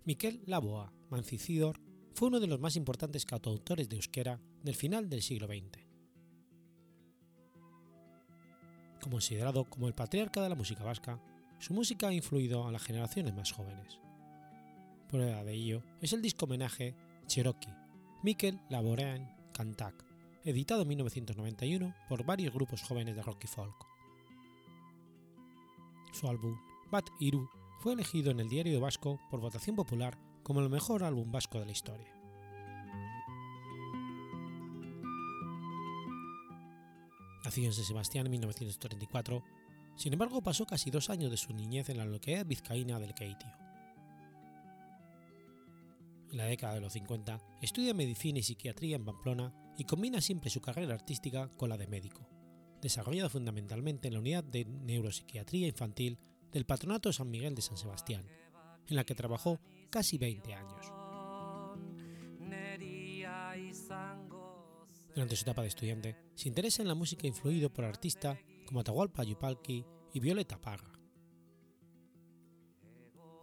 Miquel 0.06 0.40
Laboa, 0.46 0.90
Mancicidor, 1.10 1.78
fue 2.14 2.28
uno 2.28 2.40
de 2.40 2.46
los 2.46 2.60
más 2.60 2.76
importantes 2.76 3.26
cantautores 3.26 3.90
de 3.90 3.96
euskera 3.96 4.40
del 4.62 4.74
final 4.74 5.10
del 5.10 5.20
siglo 5.20 5.48
XX. 5.48 5.84
Considerado 9.02 9.64
como 9.68 9.86
el 9.86 9.94
patriarca 9.94 10.40
de 10.40 10.48
la 10.48 10.54
música 10.54 10.82
vasca, 10.84 11.20
su 11.58 11.74
música 11.74 12.08
ha 12.08 12.14
influido 12.14 12.66
a 12.66 12.72
las 12.72 12.82
generaciones 12.82 13.34
más 13.34 13.52
jóvenes. 13.52 14.00
Prueba 15.08 15.44
de 15.44 15.52
ello 15.52 15.82
es 16.00 16.14
el 16.14 16.22
disco 16.22 16.46
homenaje 16.46 16.94
Cherokee, 17.26 17.74
Miquel 18.22 18.58
Laborean 18.70 19.36
Kantak, 19.52 20.06
editado 20.46 20.82
en 20.82 20.88
1991 20.88 21.94
por 22.08 22.24
varios 22.24 22.54
grupos 22.54 22.80
jóvenes 22.82 23.16
de 23.16 23.22
rock 23.22 23.44
y 23.44 23.46
folk. 23.48 23.74
Su 26.12 26.28
álbum, 26.28 26.56
Bat 26.90 27.10
Iru, 27.18 27.50
fue 27.80 27.92
elegido 27.92 28.30
en 28.30 28.40
el 28.40 28.48
Diario 28.48 28.80
Vasco 28.80 29.20
por 29.28 29.40
votación 29.40 29.74
popular 29.74 30.16
como 30.44 30.60
el 30.60 30.70
mejor 30.70 31.02
álbum 31.02 31.30
vasco 31.30 31.58
de 31.58 31.66
la 31.66 31.72
historia. 31.72 32.06
Nacido 37.44 37.66
en 37.66 37.72
San 37.72 37.84
Sebastián 37.84 38.26
en 38.26 38.32
1934, 38.32 39.42
sin 39.96 40.12
embargo 40.12 40.42
pasó 40.42 40.64
casi 40.64 40.90
dos 40.90 41.10
años 41.10 41.30
de 41.30 41.36
su 41.36 41.52
niñez 41.52 41.88
en 41.88 41.98
la 41.98 42.06
localidad 42.06 42.46
vizcaína 42.46 43.00
del 43.00 43.14
Keitio. 43.14 43.50
En 46.30 46.38
la 46.38 46.44
década 46.44 46.74
de 46.74 46.80
los 46.80 46.92
50 46.92 47.40
estudia 47.62 47.94
medicina 47.94 48.38
y 48.38 48.42
psiquiatría 48.42 48.96
en 48.96 49.04
Pamplona 49.04 49.65
y 49.76 49.85
combina 49.85 50.21
siempre 50.21 50.50
su 50.50 50.61
carrera 50.61 50.95
artística 50.95 51.49
con 51.56 51.68
la 51.68 51.76
de 51.76 51.87
médico, 51.87 52.28
desarrollada 52.80 53.28
fundamentalmente 53.28 54.09
en 54.09 54.14
la 54.14 54.21
unidad 54.21 54.45
de 54.45 54.64
neuropsiquiatría 54.64 55.68
infantil 55.68 56.18
del 56.52 56.66
Patronato 56.66 57.12
San 57.12 57.30
Miguel 57.30 57.54
de 57.54 57.62
San 57.62 57.76
Sebastián, 57.76 58.26
en 58.88 58.97
la 58.97 59.04
que 59.04 59.14
trabajó 59.14 59.61
casi 59.90 60.18
20 60.18 60.54
años. 60.54 60.87
Durante 65.14 65.37
su 65.37 65.42
etapa 65.42 65.62
de 65.62 65.68
estudiante, 65.68 66.16
se 66.35 66.49
interesa 66.49 66.83
en 66.83 66.88
la 66.88 66.95
música 66.95 67.26
influido 67.26 67.73
por 67.73 67.85
artistas 67.85 68.38
como 68.66 68.80
Atahualpa 68.80 69.25
Yupalki 69.25 69.85
y 70.12 70.21
Violeta 70.21 70.61
Parra. 70.61 70.92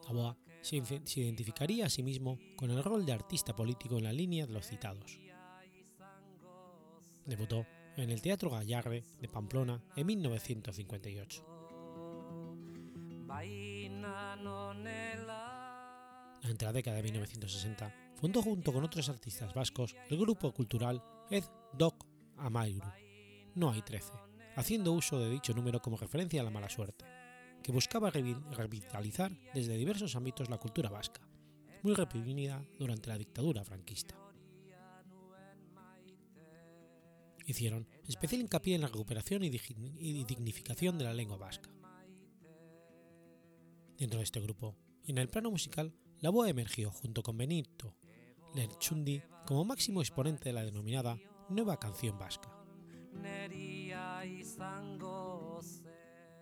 Aboa 0.07 0.37
se 0.61 0.77
identificaría 1.19 1.87
a 1.87 1.89
sí 1.89 2.03
mismo 2.03 2.39
con 2.55 2.71
el 2.71 2.83
rol 2.83 3.05
de 3.05 3.11
artista 3.11 3.55
político 3.55 3.97
en 3.97 4.03
la 4.03 4.13
línea 4.13 4.45
de 4.45 4.53
los 4.53 4.67
citados. 4.67 5.19
Debutó 7.25 7.65
en 7.97 8.09
el 8.09 8.21
Teatro 8.21 8.49
Gallarre 8.49 9.03
de 9.19 9.27
Pamplona 9.27 9.81
en 9.95 10.07
1958. 10.07 11.45
Durante 16.41 16.65
la 16.65 16.73
década 16.73 16.97
de 16.97 17.03
1960, 17.03 17.95
fundó 18.15 18.41
junto 18.41 18.73
con 18.73 18.83
otros 18.83 19.09
artistas 19.09 19.53
vascos 19.53 19.95
el 20.09 20.17
grupo 20.17 20.51
cultural 20.53 21.01
Ed 21.29 21.45
Doc 21.77 22.05
Amairu, 22.37 22.91
No 23.55 23.71
hay 23.71 23.81
13, 23.81 24.11
haciendo 24.55 24.91
uso 24.91 25.19
de 25.19 25.29
dicho 25.29 25.53
número 25.53 25.81
como 25.81 25.97
referencia 25.97 26.41
a 26.41 26.43
la 26.43 26.49
mala 26.49 26.69
suerte, 26.69 27.05
que 27.63 27.71
buscaba 27.71 28.11
revitalizar 28.11 29.31
desde 29.53 29.77
diversos 29.77 30.15
ámbitos 30.15 30.49
la 30.49 30.57
cultura 30.57 30.89
vasca, 30.89 31.21
muy 31.81 31.93
reprimida 31.93 32.63
durante 32.77 33.09
la 33.09 33.17
dictadura 33.17 33.63
franquista. 33.63 34.22
Hicieron 37.45 37.87
especial 38.07 38.41
hincapié 38.41 38.75
en 38.75 38.81
la 38.81 38.87
recuperación 38.87 39.43
y 39.43 39.49
dignificación 39.49 40.97
de 40.97 41.03
la 41.03 41.13
lengua 41.13 41.37
vasca. 41.37 41.69
Dentro 43.97 44.19
de 44.19 44.23
este 44.23 44.39
grupo, 44.39 44.75
y 45.03 45.11
en 45.11 45.17
el 45.17 45.29
plano 45.29 45.51
musical, 45.51 45.93
la 46.19 46.29
voz 46.29 46.47
emergió 46.47 46.91
junto 46.91 47.21
con 47.21 47.37
Benito 47.37 47.95
Lerchundi 48.55 49.21
como 49.45 49.65
máximo 49.65 50.01
exponente 50.01 50.49
de 50.49 50.53
la 50.53 50.63
denominada 50.63 51.17
Nueva 51.49 51.79
Canción 51.79 52.17
Vasca. 52.17 52.49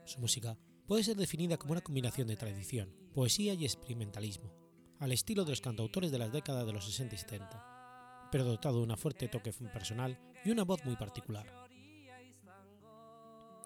Su 0.05 0.20
música 0.20 0.58
puede 0.88 1.03
ser 1.03 1.15
definida 1.15 1.58
como 1.58 1.72
una 1.72 1.81
combinación 1.81 2.27
de 2.27 2.36
tradición, 2.36 2.93
poesía 3.13 3.53
y 3.53 3.65
experimentalismo, 3.65 4.53
al 5.00 5.12
estilo 5.12 5.46
de 5.46 5.51
los 5.51 5.62
cantautores 5.62 6.12
de 6.12 6.20
las 6.20 6.31
décadas 6.31 6.65
de 6.65 6.74
los 6.74 6.86
60 6.86 7.15
y 7.15 7.17
70, 7.17 8.29
pero 8.31 8.43
dotado 8.43 8.77
de 8.86 8.91
un 8.91 8.98
fuerte 8.98 9.27
toque 9.27 9.51
personal 9.53 10.20
y 10.44 10.52
una 10.52 10.64
voz 10.64 10.84
muy 10.86 10.96
particular. 10.96 11.46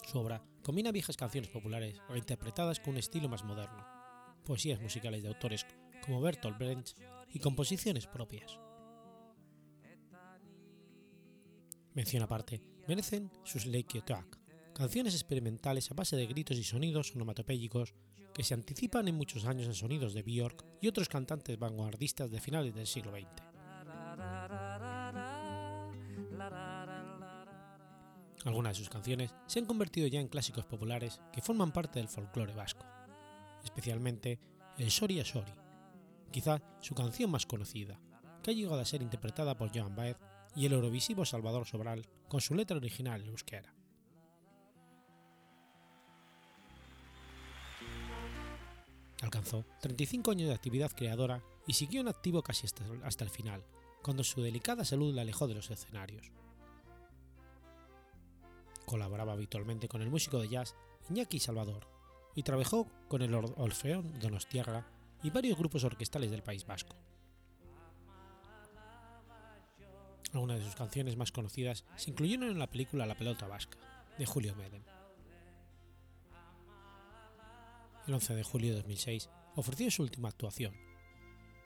Su 0.05 0.19
obra 0.19 0.43
combina 0.61 0.91
viejas 0.91 1.17
canciones 1.17 1.49
populares 1.49 1.97
reinterpretadas 2.09 2.79
con 2.79 2.93
un 2.93 2.99
estilo 2.99 3.29
más 3.29 3.43
moderno, 3.43 3.85
poesías 4.45 4.79
musicales 4.81 5.23
de 5.23 5.29
autores 5.29 5.65
como 6.05 6.21
Bertolt 6.21 6.57
Brecht 6.57 6.97
y 7.33 7.39
composiciones 7.39 8.07
propias. 8.07 8.59
Mención 11.93 12.23
aparte 12.23 12.61
merecen 12.87 13.31
sus 13.43 13.65
Lake 13.65 14.01
Talk, 14.01 14.37
canciones 14.73 15.13
experimentales 15.13 15.89
a 15.89 15.95
base 15.95 16.15
de 16.15 16.27
gritos 16.27 16.57
y 16.57 16.63
sonidos 16.63 17.15
onomatopéyicos 17.15 17.93
que 18.33 18.43
se 18.43 18.53
anticipan 18.53 19.07
en 19.07 19.15
muchos 19.15 19.45
años 19.45 19.65
en 19.65 19.73
sonidos 19.73 20.13
de 20.13 20.21
Björk 20.21 20.65
y 20.81 20.89
otros 20.89 21.07
cantantes 21.07 21.57
vanguardistas 21.57 22.29
de 22.31 22.41
finales 22.41 22.75
del 22.75 22.85
siglo 22.85 23.11
XX. 23.11 23.54
Algunas 28.45 28.73
de 28.73 28.83
sus 28.83 28.89
canciones 28.89 29.33
se 29.47 29.59
han 29.59 29.65
convertido 29.65 30.07
ya 30.07 30.19
en 30.19 30.27
clásicos 30.27 30.65
populares 30.65 31.19
que 31.33 31.41
forman 31.41 31.71
parte 31.71 31.99
del 31.99 32.07
folclore 32.07 32.53
vasco, 32.53 32.85
especialmente 33.63 34.39
el 34.77 34.91
Soria 34.91 35.25
Sori, 35.25 35.51
quizá 36.31 36.61
su 36.79 36.93
canción 36.93 37.31
más 37.31 37.47
conocida, 37.47 37.99
que 38.43 38.51
ha 38.51 38.53
llegado 38.53 38.79
a 38.79 38.85
ser 38.85 39.01
interpretada 39.01 39.57
por 39.57 39.75
Joan 39.75 39.95
Baez 39.95 40.17
y 40.55 40.67
el 40.67 40.73
eurovisivo 40.73 41.25
Salvador 41.25 41.65
Sobral 41.65 42.05
con 42.29 42.39
su 42.39 42.53
letra 42.53 42.77
original 42.77 43.21
en 43.21 43.29
euskera. 43.29 43.73
Alcanzó 49.21 49.65
35 49.81 50.31
años 50.31 50.49
de 50.49 50.53
actividad 50.53 50.91
creadora 50.91 51.41
y 51.65 51.73
siguió 51.73 52.01
en 52.01 52.09
activo 52.09 52.43
casi 52.43 52.67
hasta, 52.67 53.23
el 53.23 53.29
final, 53.31 53.65
cuando 54.03 54.23
su 54.23 54.43
delicada 54.43 54.85
salud 54.85 55.15
la 55.15 55.23
alejó 55.23 55.47
de 55.47 55.55
los 55.55 55.71
escenarios. 55.71 56.31
Colaboraba 58.85 59.33
habitualmente 59.33 59.87
con 59.87 60.01
el 60.01 60.09
músico 60.09 60.39
de 60.39 60.49
jazz 60.49 60.75
Iñaki 61.09 61.39
Salvador 61.39 61.87
y 62.35 62.43
trabajó 62.43 62.87
con 63.07 63.21
el 63.21 63.33
Orfeón 63.33 64.19
Donostiarra 64.19 64.85
y 65.23 65.29
varios 65.29 65.57
grupos 65.57 65.83
orquestales 65.83 66.31
del 66.31 66.43
País 66.43 66.65
Vasco. 66.65 66.95
Algunas 70.33 70.59
de 70.59 70.65
sus 70.65 70.75
canciones 70.75 71.15
más 71.15 71.31
conocidas 71.31 71.85
se 71.95 72.11
incluyeron 72.11 72.49
en 72.49 72.59
la 72.59 72.69
película 72.69 73.05
La 73.05 73.15
pelota 73.15 73.47
vasca, 73.47 73.77
de 74.17 74.25
Julio 74.25 74.53
Medem. 74.55 74.83
El 78.05 78.13
11 78.13 78.35
de 78.35 78.43
julio 78.43 78.71
de 78.71 78.81
2006 78.81 79.29
ofreció 79.55 79.89
su 79.89 80.03
última 80.03 80.29
actuación, 80.29 80.75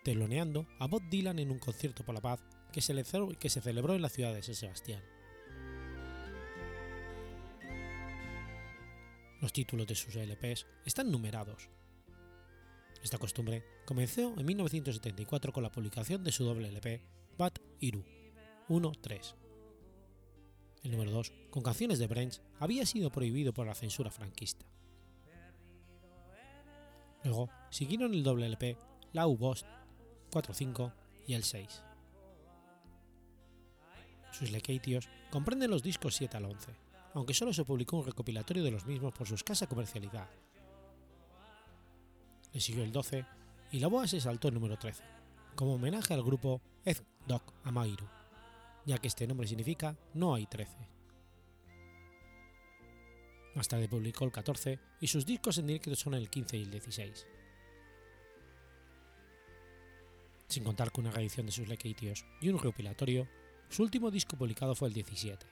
teloneando 0.04 0.68
a 0.80 0.88
Bob 0.88 1.02
Dylan 1.10 1.40
en 1.40 1.52
un 1.52 1.60
concierto 1.60 2.06
por 2.06 2.16
la 2.16 2.22
paz 2.22 2.40
que 2.72 2.82
se, 2.82 2.94
que 3.40 3.50
se 3.50 3.62
celebró 3.62 3.96
en 3.96 4.04
la 4.04 4.10
ciudad 4.10 4.34
de 4.34 4.44
San 4.44 4.56
Sebastián. 4.56 5.04
Los 9.42 9.54
títulos 9.54 9.88
de 9.88 9.96
sus 9.96 10.16
LPs 10.16 10.68
están 10.86 11.12
numerados. 11.12 11.70
Esta 13.02 13.18
costumbre 13.18 13.64
comenzó 13.86 14.34
en 14.38 14.46
1974 14.46 15.54
con 15.54 15.64
la 15.64 15.72
publicación 15.72 16.24
de 16.24 16.32
su 16.32 16.44
doble 16.44 16.68
LP 16.68 17.02
Bat 17.38 17.60
Iru 17.80 18.04
1-3. 18.68 19.36
El 20.84 20.92
número 20.92 21.12
2, 21.12 21.34
con 21.50 21.64
canciones 21.64 22.00
de 22.00 22.08
Brench, 22.08 22.42
había 22.60 22.86
sido 22.86 23.12
prohibido 23.12 23.54
por 23.54 23.66
la 23.66 23.76
censura 23.76 24.12
franquista. 24.12 24.66
Luego 27.24 27.50
siguieron 27.70 28.14
el 28.14 28.24
doble 28.24 28.46
LP 28.46 28.78
Lau 29.14 29.36
Bost 29.38 29.66
4-5 30.32 30.94
y 31.28 31.34
el 31.34 31.44
6. 31.44 31.84
Sus 34.32 34.52
lequeitios 34.52 35.10
comprenden 35.32 35.72
los 35.72 35.84
discos 35.84 36.16
7 36.16 36.38
al 36.38 36.46
11, 36.46 36.72
aunque 37.14 37.34
solo 37.34 37.54
se 37.54 37.66
publicó 37.66 37.98
un 37.98 38.06
recopilatorio 38.06 38.64
de 38.64 38.72
los 38.72 38.86
mismos 38.86 39.14
por 39.14 39.28
su 39.28 39.36
escasa 39.36 39.68
comercialidad. 39.68 40.30
Le 42.54 42.60
siguió 42.60 42.84
el 42.84 42.92
12 42.92 43.26
y 43.72 43.80
la 43.80 43.88
boa 43.88 44.08
se 44.08 44.20
saltó 44.20 44.48
el 44.48 44.56
número 44.56 44.78
13, 44.78 45.04
como 45.56 45.76
homenaje 45.76 46.14
al 46.14 46.24
grupo 46.24 46.62
Ed 46.86 46.98
Doc 47.28 47.54
Amairu 47.64 48.08
ya 48.90 48.98
que 48.98 49.08
este 49.08 49.28
nombre 49.28 49.48
significa 49.48 49.96
no 50.16 50.34
hay 50.34 50.48
13. 50.48 50.76
Más 53.56 53.68
tarde 53.68 53.88
publicó 53.88 54.26
el 54.26 54.32
14 54.32 54.80
y 55.00 55.08
sus 55.08 55.26
discos 55.26 55.60
en 55.60 55.68
directo 55.68 55.96
son 55.96 56.16
el 56.16 56.30
15 56.30 56.58
y 56.58 56.64
el 56.64 56.72
16. 56.72 57.28
Sin 60.48 60.64
contar 60.64 60.92
con 60.92 61.06
una 61.06 61.14
reedición 61.14 61.46
de 61.46 61.52
sus 61.52 61.68
lequeitios 61.68 62.26
y 62.42 62.50
un 62.50 62.58
recopilatorio, 62.58 63.28
su 63.70 63.84
último 63.84 64.10
disco 64.10 64.36
publicado 64.36 64.74
fue 64.74 64.88
el 64.88 64.96
17, 64.96 65.46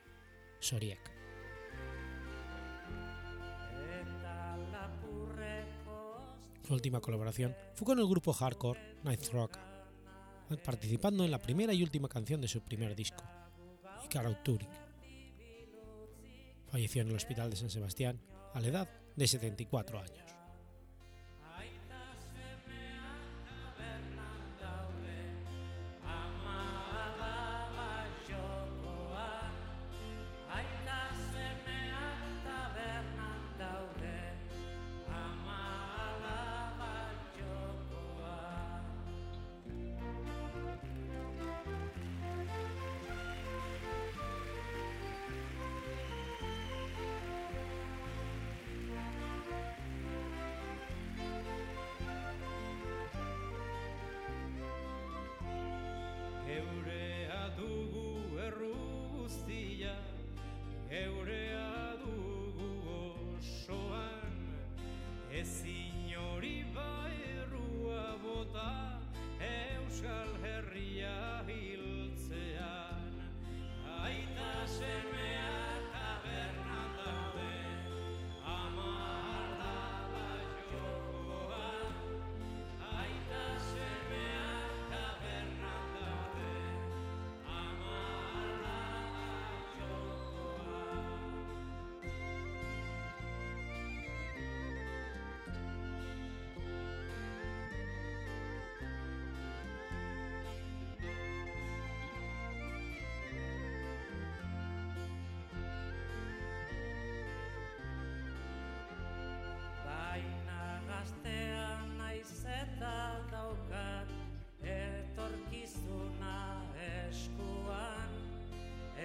Soriek. 0.58 1.17
Su 6.68 6.74
última 6.74 7.00
colaboración 7.00 7.56
fue 7.72 7.86
con 7.86 7.98
el 7.98 8.06
grupo 8.06 8.30
hardcore 8.30 8.78
Night 9.02 9.26
Rock 9.32 9.56
participando 10.62 11.24
en 11.24 11.30
la 11.30 11.38
primera 11.38 11.72
y 11.72 11.82
última 11.82 12.10
canción 12.10 12.42
de 12.42 12.48
su 12.48 12.60
primer 12.60 12.94
disco, 12.94 13.24
Turik. 14.44 14.68
Falleció 16.66 17.00
en 17.00 17.08
el 17.08 17.16
Hospital 17.16 17.48
de 17.48 17.56
San 17.56 17.70
Sebastián 17.70 18.20
a 18.52 18.60
la 18.60 18.68
edad 18.68 18.88
de 19.16 19.26
74 19.26 19.98
años. 19.98 20.37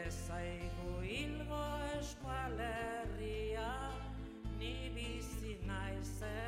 Zaigu 0.09 1.01
hilgo 1.01 1.63
eskualerria, 1.99 3.69
ni 4.59 4.91
bizi 4.95 5.57
naizen 5.67 6.42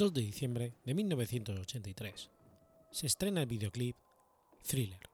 ...2 0.00 0.12
de 0.12 0.22
diciembre 0.22 0.72
de 0.86 0.94
1983... 0.94 2.30
...se 2.90 3.06
estrena 3.06 3.42
el 3.42 3.46
videoclip 3.46 3.96
Thriller. 4.66 5.09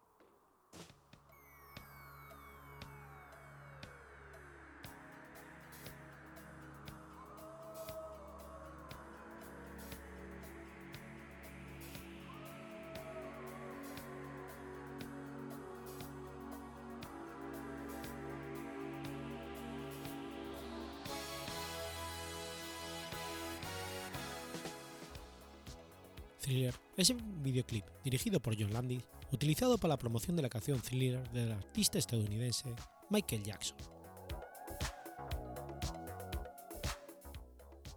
Thriller 26.46 26.76
es 26.96 27.10
un 27.10 27.42
videoclip 27.42 27.84
dirigido 28.04 28.38
por 28.38 28.54
John 28.56 28.72
Landis, 28.72 29.02
utilizado 29.32 29.78
para 29.78 29.94
la 29.94 29.98
promoción 29.98 30.36
de 30.36 30.42
la 30.42 30.48
canción 30.48 30.80
Thriller 30.80 31.28
del 31.32 31.50
artista 31.50 31.98
estadounidense 31.98 32.72
Michael 33.10 33.42
Jackson. 33.42 33.76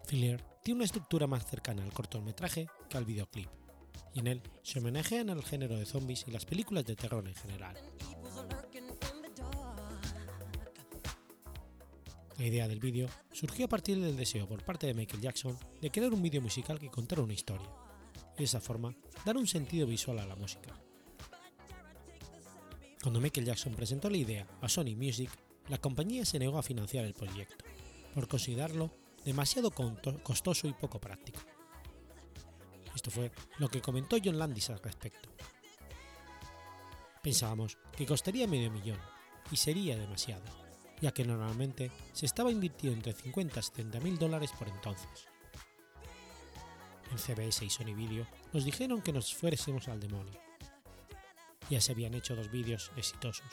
Thriller 0.07 0.43
tiene 0.63 0.79
una 0.79 0.85
estructura 0.85 1.27
más 1.27 1.45
cercana 1.45 1.83
al 1.83 1.93
cortometraje 1.93 2.67
que 2.89 2.97
al 2.97 3.05
videoclip, 3.05 3.47
y 4.15 4.21
en 4.21 4.25
él 4.25 4.41
se 4.63 4.79
homenajean 4.79 5.29
al 5.29 5.43
género 5.43 5.77
de 5.77 5.85
zombies 5.85 6.25
y 6.27 6.31
las 6.31 6.45
películas 6.45 6.85
de 6.85 6.95
terror 6.95 7.27
en 7.27 7.35
general. 7.35 7.75
La 12.39 12.45
idea 12.47 12.67
del 12.67 12.79
vídeo 12.79 13.09
surgió 13.31 13.65
a 13.65 13.69
partir 13.69 14.01
del 14.01 14.17
deseo 14.17 14.47
por 14.47 14.65
parte 14.65 14.87
de 14.87 14.95
Michael 14.95 15.21
Jackson 15.21 15.55
de 15.79 15.91
crear 15.91 16.11
un 16.11 16.23
vídeo 16.23 16.41
musical 16.41 16.79
que 16.79 16.89
contara 16.89 17.21
una 17.21 17.33
historia, 17.33 17.69
de 18.39 18.45
esa 18.45 18.61
forma 18.61 18.95
dar 19.25 19.37
un 19.37 19.45
sentido 19.45 19.85
visual 19.85 20.17
a 20.17 20.25
la 20.25 20.35
música. 20.35 20.73
Cuando 23.03 23.19
Michael 23.19 23.45
Jackson 23.45 23.73
presentó 23.75 24.09
la 24.09 24.17
idea 24.17 24.47
a 24.61 24.69
Sony 24.69 24.95
Music, 24.95 25.29
la 25.67 25.77
compañía 25.77 26.25
se 26.25 26.39
negó 26.39 26.57
a 26.57 26.63
financiar 26.63 27.05
el 27.05 27.13
proyecto, 27.13 27.65
por 28.15 28.27
considerarlo 28.27 28.91
demasiado 29.25 29.71
costoso 29.71 30.67
y 30.67 30.73
poco 30.73 30.99
práctico. 30.99 31.39
Esto 32.95 33.11
fue 33.11 33.31
lo 33.59 33.67
que 33.69 33.81
comentó 33.81 34.17
John 34.23 34.39
Landis 34.39 34.69
al 34.69 34.79
respecto. 34.79 35.29
Pensábamos 37.21 37.77
que 37.95 38.05
costaría 38.05 38.47
medio 38.47 38.71
millón 38.71 38.99
y 39.51 39.57
sería 39.57 39.97
demasiado, 39.97 40.43
ya 41.01 41.11
que 41.11 41.25
normalmente 41.25 41.91
se 42.13 42.25
estaba 42.25 42.51
invirtiendo 42.51 42.97
entre 42.97 43.13
50 43.13 43.59
y 43.59 43.63
70 43.63 43.99
mil 43.99 44.17
dólares 44.17 44.51
por 44.57 44.69
entonces. 44.69 45.27
En 47.11 47.17
CBS 47.17 47.65
y 47.65 47.69
Sony 47.69 47.95
Video 47.95 48.27
nos 48.53 48.65
dijeron 48.65 49.01
que 49.01 49.13
nos 49.13 49.33
fuésemos 49.33 49.87
al 49.87 49.99
demonio. 49.99 50.39
Ya 51.69 51.81
se 51.81 51.91
habían 51.91 52.13
hecho 52.13 52.35
dos 52.35 52.49
vídeos 52.51 52.91
exitosos, 52.97 53.47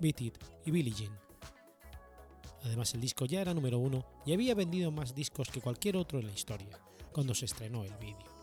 Beat 0.00 0.20
It 0.20 0.38
y 0.64 0.70
Billie 0.70 0.94
Jean. 0.94 1.18
Además 2.62 2.94
el 2.94 3.00
disco 3.00 3.26
ya 3.26 3.42
era 3.42 3.52
número 3.52 3.78
uno 3.78 4.06
y 4.24 4.32
había 4.32 4.54
vendido 4.54 4.90
más 4.90 5.14
discos 5.14 5.50
que 5.50 5.60
cualquier 5.60 5.96
otro 5.96 6.18
en 6.18 6.26
la 6.26 6.32
historia 6.32 6.78
cuando 7.12 7.34
se 7.34 7.44
estrenó 7.44 7.84
el 7.84 7.94
vídeo. 7.98 8.34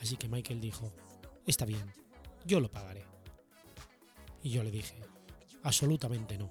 Así 0.00 0.16
que 0.16 0.28
Michael 0.28 0.60
dijo, 0.60 0.92
está 1.46 1.64
bien, 1.64 1.92
yo 2.44 2.58
lo 2.58 2.70
pagaré. 2.70 3.04
Y 4.42 4.50
yo 4.50 4.64
le 4.64 4.72
dije, 4.72 4.98
absolutamente 5.62 6.36
no. 6.36 6.50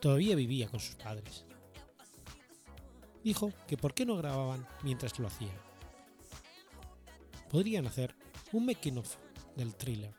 Todavía 0.00 0.36
vivía 0.36 0.68
con 0.68 0.80
sus 0.80 0.96
padres. 0.96 1.46
Dijo 3.24 3.50
que 3.66 3.78
por 3.78 3.94
qué 3.94 4.04
no 4.04 4.16
grababan 4.16 4.66
mientras 4.82 5.18
lo 5.18 5.26
hacían. 5.26 5.56
Podrían 7.50 7.86
hacer 7.86 8.14
un 8.52 8.66
making 8.66 8.98
of 8.98 9.16
del 9.56 9.74
thriller 9.74 10.14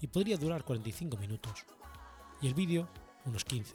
y 0.00 0.08
podría 0.08 0.36
durar 0.36 0.62
45 0.62 1.16
minutos 1.16 1.64
y 2.42 2.46
el 2.46 2.54
vídeo 2.54 2.88
unos 3.24 3.44
15 3.44 3.74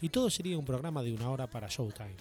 y 0.00 0.10
todo 0.10 0.28
sería 0.28 0.58
un 0.58 0.64
programa 0.64 1.02
de 1.02 1.14
una 1.14 1.30
hora 1.30 1.48
para 1.48 1.68
Showtime. 1.68 2.16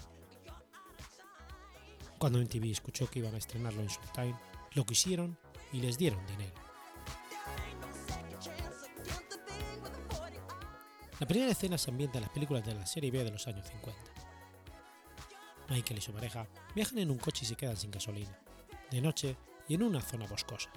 Cuando 2.18 2.40
MTV 2.40 2.72
escuchó 2.72 3.10
que 3.10 3.20
iban 3.20 3.36
a 3.36 3.38
estrenarlo 3.38 3.82
en 3.82 3.88
Showtime, 3.88 4.36
lo 4.74 4.86
quisieron 4.86 5.38
y 5.74 5.82
les 5.82 5.98
dieron 5.98 6.26
dinero. 6.26 6.54
La 11.20 11.28
primera 11.28 11.52
escena 11.52 11.78
se 11.78 11.92
ambienta 11.92 12.18
en 12.18 12.24
las 12.24 12.32
películas 12.32 12.66
de 12.66 12.76
la 12.76 12.86
serie 12.86 13.12
B 13.12 13.24
de 13.24 13.32
los 13.32 13.46
años 13.48 13.68
50. 13.68 14.15
Michael 15.70 15.98
y 15.98 16.02
su 16.02 16.14
pareja 16.14 16.48
viajan 16.76 17.00
en 17.00 17.10
un 17.12 17.18
coche 17.18 17.44
y 17.44 17.48
se 17.48 17.56
quedan 17.56 17.78
sin 17.78 17.92
gasolina, 17.92 18.38
de 18.92 19.02
noche 19.02 19.36
y 19.68 19.76
en 19.76 19.84
una 19.84 20.02
zona 20.02 20.28
boscosa. 20.28 20.70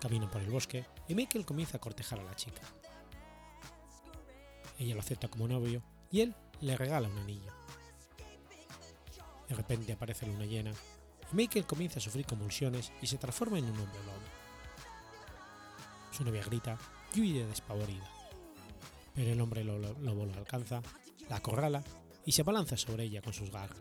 Caminan 0.00 0.30
por 0.30 0.40
el 0.42 0.50
bosque 0.50 0.84
y 1.08 1.14
Michael 1.14 1.44
comienza 1.44 1.76
a 1.76 1.80
cortejar 1.80 2.20
a 2.20 2.24
la 2.24 2.34
chica. 2.36 2.62
Ella 4.78 4.94
lo 4.94 5.00
acepta 5.00 5.28
como 5.28 5.48
novio 5.48 5.82
y 6.10 6.20
él 6.20 6.34
le 6.60 6.76
regala 6.76 7.08
un 7.08 7.18
anillo. 7.18 7.52
De 9.48 9.54
repente 9.54 9.92
aparece 9.92 10.26
luna 10.26 10.44
llena 10.44 10.72
y 11.32 11.36
Michael 11.36 11.66
comienza 11.66 11.98
a 11.98 12.02
sufrir 12.02 12.26
convulsiones 12.26 12.92
y 13.02 13.06
se 13.06 13.18
transforma 13.18 13.58
en 13.58 13.64
un 13.64 13.78
hombre 13.80 13.98
lobo. 14.04 14.20
Su 16.12 16.24
novia 16.24 16.42
grita 16.44 16.78
y 17.14 17.20
huye 17.20 17.46
despavorida, 17.46 18.08
pero 19.14 19.30
el 19.32 19.40
hombre 19.40 19.64
lo- 19.64 19.78
lo- 19.78 19.98
lobo 19.98 20.24
lo 20.26 20.34
alcanza, 20.34 20.80
la 21.28 21.36
acorrala 21.36 21.82
y 22.26 22.32
se 22.32 22.42
abalanza 22.42 22.76
sobre 22.76 23.04
ella 23.04 23.22
con 23.22 23.32
sus 23.32 23.50
garras. 23.50 23.78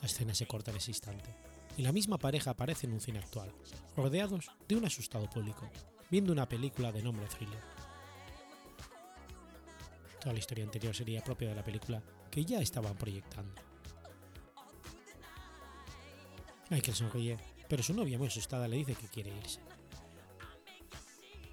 La 0.00 0.06
escena 0.06 0.34
se 0.34 0.46
corta 0.46 0.70
en 0.70 0.78
ese 0.78 0.90
instante 0.90 1.36
y 1.76 1.82
la 1.82 1.92
misma 1.92 2.18
pareja 2.18 2.50
aparece 2.50 2.86
en 2.86 2.94
un 2.94 3.00
cine 3.00 3.18
actual, 3.18 3.52
rodeados 3.96 4.50
de 4.66 4.76
un 4.76 4.86
asustado 4.86 5.28
público, 5.28 5.70
viendo 6.10 6.32
una 6.32 6.48
película 6.48 6.90
de 6.90 7.02
nombre 7.02 7.26
thriller. 7.26 7.62
Toda 10.18 10.32
la 10.32 10.38
historia 10.38 10.64
anterior 10.64 10.94
sería 10.94 11.22
propia 11.22 11.50
de 11.50 11.54
la 11.54 11.64
película 11.64 12.02
que 12.30 12.44
ya 12.44 12.60
estaban 12.60 12.96
proyectando. 12.96 13.54
Michael 16.70 16.96
sonríe, 16.96 17.36
pero 17.68 17.82
su 17.82 17.92
novia 17.94 18.18
muy 18.18 18.28
asustada 18.28 18.68
le 18.68 18.76
dice 18.76 18.94
que 18.94 19.08
quiere 19.08 19.36
irse. 19.36 19.60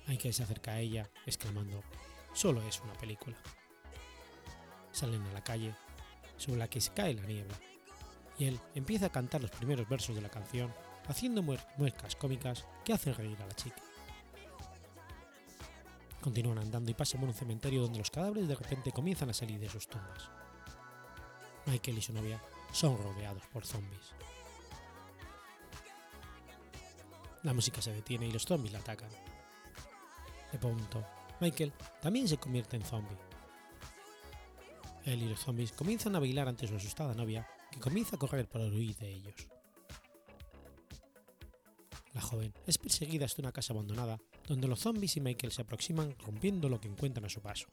Michael 0.07 0.33
se 0.33 0.43
acerca 0.43 0.71
a 0.71 0.79
ella, 0.79 1.09
exclamando, 1.25 1.83
solo 2.37 2.61
es 2.61 2.79
una 2.81 2.93
película. 2.93 3.35
Salen 4.91 5.23
a 5.23 5.33
la 5.33 5.43
calle, 5.43 5.73
sobre 6.37 6.59
la 6.59 6.67
que 6.69 6.79
se 6.79 6.93
cae 6.93 7.15
la 7.15 7.23
niebla, 7.23 7.55
y 8.37 8.45
él 8.45 8.59
empieza 8.75 9.07
a 9.07 9.11
cantar 9.11 9.41
los 9.41 9.49
primeros 9.49 9.89
versos 9.89 10.15
de 10.15 10.21
la 10.21 10.29
canción, 10.29 10.71
haciendo 11.07 11.41
muer- 11.41 12.17
cómicas 12.17 12.65
que 12.85 12.93
hacen 12.93 13.15
reír 13.15 13.41
a 13.41 13.47
la 13.47 13.55
chica. 13.55 13.81
Continúan 16.21 16.59
andando 16.59 16.91
y 16.91 16.93
pasan 16.93 17.21
por 17.21 17.29
un 17.29 17.35
cementerio 17.35 17.81
donde 17.81 17.99
los 17.99 18.11
cadáveres 18.11 18.47
de 18.47 18.55
repente 18.55 18.91
comienzan 18.91 19.29
a 19.29 19.33
salir 19.33 19.59
de 19.59 19.69
sus 19.69 19.87
tumbas. 19.87 20.29
Michael 21.65 21.97
y 21.97 22.01
su 22.01 22.13
novia 22.13 22.41
son 22.71 22.97
rodeados 23.01 23.43
por 23.47 23.65
zombies. 23.65 24.13
La 27.43 27.53
música 27.53 27.81
se 27.81 27.93
detiene 27.93 28.27
y 28.27 28.31
los 28.31 28.43
zombies 28.43 28.73
la 28.73 28.79
atacan. 28.79 29.09
De 30.51 30.57
pronto, 30.59 31.05
Michael 31.39 31.73
también 32.01 32.27
se 32.27 32.37
convierte 32.37 32.75
en 32.77 32.83
zombie. 32.83 33.17
Él 35.05 35.21
y 35.21 35.29
los 35.29 35.39
zombies 35.39 35.71
comienzan 35.71 36.15
a 36.15 36.19
bailar 36.19 36.47
ante 36.47 36.67
su 36.67 36.75
asustada 36.75 37.13
novia, 37.13 37.47
que 37.71 37.79
comienza 37.79 38.15
a 38.15 38.19
correr 38.19 38.47
para 38.47 38.65
huir 38.65 38.95
de 38.97 39.09
ellos. 39.09 39.35
La 42.13 42.21
joven 42.21 42.53
es 42.65 42.77
perseguida 42.77 43.25
hasta 43.25 43.41
una 43.41 43.51
casa 43.51 43.73
abandonada, 43.73 44.19
donde 44.47 44.67
los 44.67 44.79
zombies 44.79 45.15
y 45.17 45.21
Michael 45.21 45.51
se 45.51 45.61
aproximan 45.61 46.15
rompiendo 46.19 46.67
lo 46.67 46.81
que 46.81 46.87
encuentran 46.87 47.25
a 47.25 47.29
su 47.29 47.41
paso. 47.41 47.67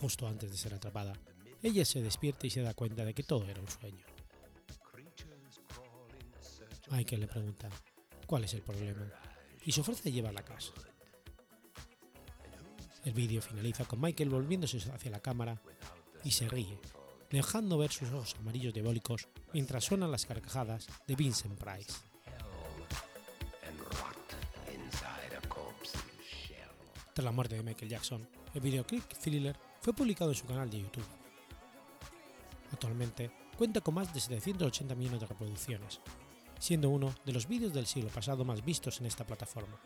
Justo 0.00 0.26
antes 0.26 0.50
de 0.50 0.56
ser 0.56 0.74
atrapada, 0.74 1.12
ella 1.62 1.84
se 1.84 2.02
despierta 2.02 2.46
y 2.46 2.50
se 2.50 2.62
da 2.62 2.74
cuenta 2.74 3.04
de 3.04 3.14
que 3.14 3.22
todo 3.22 3.48
era 3.48 3.60
un 3.60 3.68
sueño. 3.68 4.04
Michael 6.90 7.20
le 7.20 7.26
pregunta 7.26 7.68
cuál 8.26 8.44
es 8.44 8.54
el 8.54 8.62
problema 8.62 9.27
y 9.64 9.72
se 9.72 9.80
ofrece 9.80 10.08
a 10.08 10.12
llevarla 10.12 10.40
a 10.40 10.44
casa. 10.44 10.72
El 13.04 13.12
vídeo 13.12 13.40
finaliza 13.40 13.84
con 13.84 14.00
Michael 14.00 14.28
volviéndose 14.28 14.78
hacia 14.92 15.10
la 15.10 15.20
cámara 15.20 15.60
y 16.24 16.30
se 16.30 16.48
ríe, 16.48 16.78
dejando 17.30 17.78
ver 17.78 17.90
sus 17.90 18.10
ojos 18.10 18.36
amarillos 18.38 18.74
diabólicos 18.74 19.28
mientras 19.52 19.84
suenan 19.84 20.10
las 20.10 20.26
carcajadas 20.26 20.86
de 21.06 21.16
Vincent 21.16 21.58
Price. 21.58 21.94
Tras 27.14 27.24
la 27.24 27.32
muerte 27.32 27.56
de 27.56 27.62
Michael 27.62 27.90
Jackson, 27.90 28.28
el 28.54 28.60
videoclip 28.60 29.02
Thriller 29.14 29.56
fue 29.80 29.92
publicado 29.92 30.30
en 30.30 30.36
su 30.36 30.46
canal 30.46 30.70
de 30.70 30.82
YouTube. 30.82 31.06
Actualmente 32.72 33.30
cuenta 33.56 33.80
con 33.80 33.94
más 33.94 34.12
de 34.14 34.20
780 34.20 34.94
millones 34.94 35.20
de 35.20 35.26
reproducciones, 35.26 36.00
siendo 36.58 36.90
uno 36.90 37.14
de 37.24 37.32
los 37.32 37.46
vídeos 37.46 37.72
del 37.72 37.86
siglo 37.86 38.10
pasado 38.10 38.44
más 38.44 38.64
vistos 38.64 39.00
en 39.00 39.06
esta 39.06 39.24
plataforma. 39.24 39.78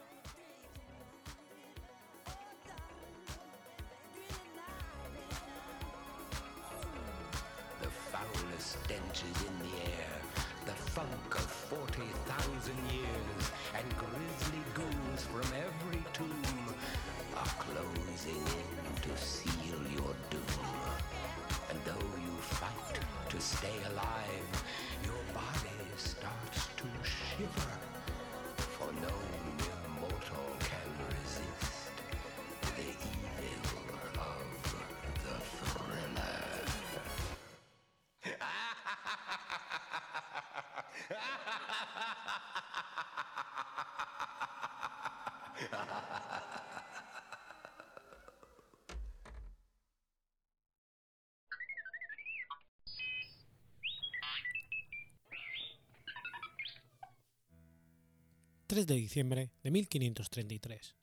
3 58.73 58.87
de 58.87 58.95
diciembre 58.95 59.51
de 59.63 59.71
1533. 59.71 60.97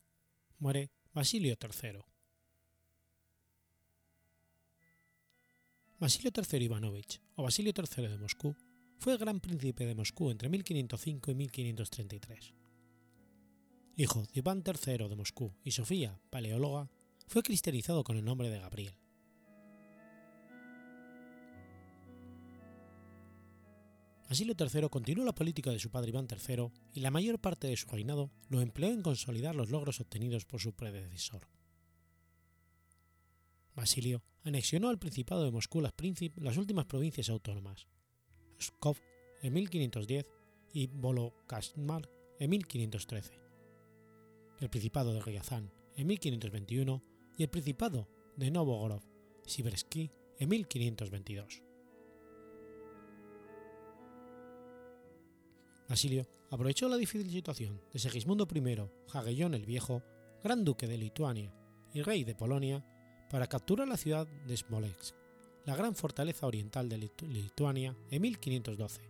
Muere 0.58 0.89
Basilio 1.13 1.55
III. 1.62 1.99
Basilio 5.99 6.32
III 6.36 6.63
Ivanovich, 6.63 7.21
o 7.36 7.43
Basilio 7.43 7.71
III 7.75 8.08
de 8.08 8.17
Moscú, 8.17 8.55
fue 8.97 9.13
el 9.13 9.19
gran 9.19 9.39
príncipe 9.39 9.86
de 9.86 9.93
Moscú 9.93 10.32
entre 10.32 10.49
1505 10.49 11.29
y 11.29 11.36
1533. 11.36 12.53
Hijo 13.99 14.23
de 14.31 14.39
Iván 14.39 14.63
III 14.65 15.09
de 15.09 15.15
Moscú 15.17 15.53
y 15.62 15.71
Sofía, 15.71 16.17
paleóloga, 16.29 16.89
fue 17.27 17.43
cristianizado 17.43 18.05
con 18.05 18.15
el 18.15 18.23
nombre 18.23 18.49
de 18.49 18.57
Gabriel. 18.57 18.95
Basilio 24.29 24.55
III 24.57 24.88
continuó 24.89 25.25
la 25.25 25.35
política 25.35 25.71
de 25.71 25.79
su 25.79 25.91
padre 25.91 26.12
Iván 26.12 26.29
III 26.31 26.71
y 26.93 27.01
la 27.01 27.12
mayor 27.12 27.39
parte 27.39 27.67
de 27.67 27.75
su 27.75 27.89
reinado 27.89 28.31
lo 28.47 28.62
empleó 28.62 28.89
en 28.89 29.01
consolidar 29.01 29.53
los 29.53 29.69
logros 29.69 29.99
obtenidos 29.99 30.45
por 30.45 30.62
su 30.62 30.71
predecesor. 30.71 31.49
Basilio 33.75 34.23
anexionó 34.43 34.88
al 34.88 34.99
Principado 34.99 35.43
de 35.43 35.51
Moscú 35.51 35.81
las, 35.81 35.93
las 36.38 36.55
últimas 36.55 36.85
provincias 36.85 37.29
autónomas, 37.29 37.85
Pskov 38.59 38.95
en 39.41 39.51
1510 39.51 40.25
y 40.71 40.88
Volokazmar 40.88 42.09
en 42.39 42.49
1513, 42.49 43.48
el 44.60 44.69
Principado 44.69 45.13
de 45.13 45.22
Ryazán 45.22 45.72
en 45.95 46.08
1521 46.08 47.04
y 47.38 47.43
el 47.43 47.50
Principado 47.50 48.08
de 48.36 48.52
Novgorod 48.52 49.02
Siversky 49.45 50.12
en 50.38 50.50
1522. 50.50 51.63
Basilio 55.88 56.28
aprovechó 56.52 56.88
la 56.88 56.98
difícil 56.98 57.32
situación 57.32 57.82
de 57.91 58.00
Segismundo 58.00 58.48
I, 58.54 58.76
Jagellón 59.08 59.56
el 59.56 59.65
Viejo, 59.65 60.04
Gran 60.43 60.63
Duque 60.63 60.88
de 60.88 60.98
Lituania 60.98 61.54
y 61.93 62.02
Rey 62.02 62.24
de 62.24 62.36
Polonia, 62.36 62.86
para 63.30 63.48
capturar 63.48 63.88
la 63.88 63.98
ciudad 63.98 64.28
de 64.28 64.58
Smolensk, 64.58 65.15
la 65.65 65.76
gran 65.76 65.95
fortaleza 65.95 66.48
oriental 66.48 66.89
de 66.89 66.98
Lituania, 66.98 67.95
en 68.10 68.22
1512, 68.22 69.02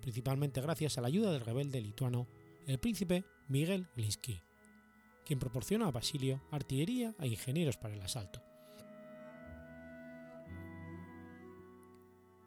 principalmente 0.00 0.60
gracias 0.60 0.98
a 0.98 1.00
la 1.00 1.08
ayuda 1.08 1.32
del 1.32 1.44
rebelde 1.44 1.80
lituano, 1.80 2.28
el 2.66 2.78
príncipe 2.78 3.24
Miguel 3.48 3.88
Glinsky, 3.96 4.42
quien 5.24 5.38
proporcionó 5.38 5.86
a 5.86 5.90
Basilio 5.90 6.42
artillería 6.50 7.14
e 7.20 7.28
ingenieros 7.28 7.76
para 7.76 7.94
el 7.94 8.02
asalto. 8.02 8.42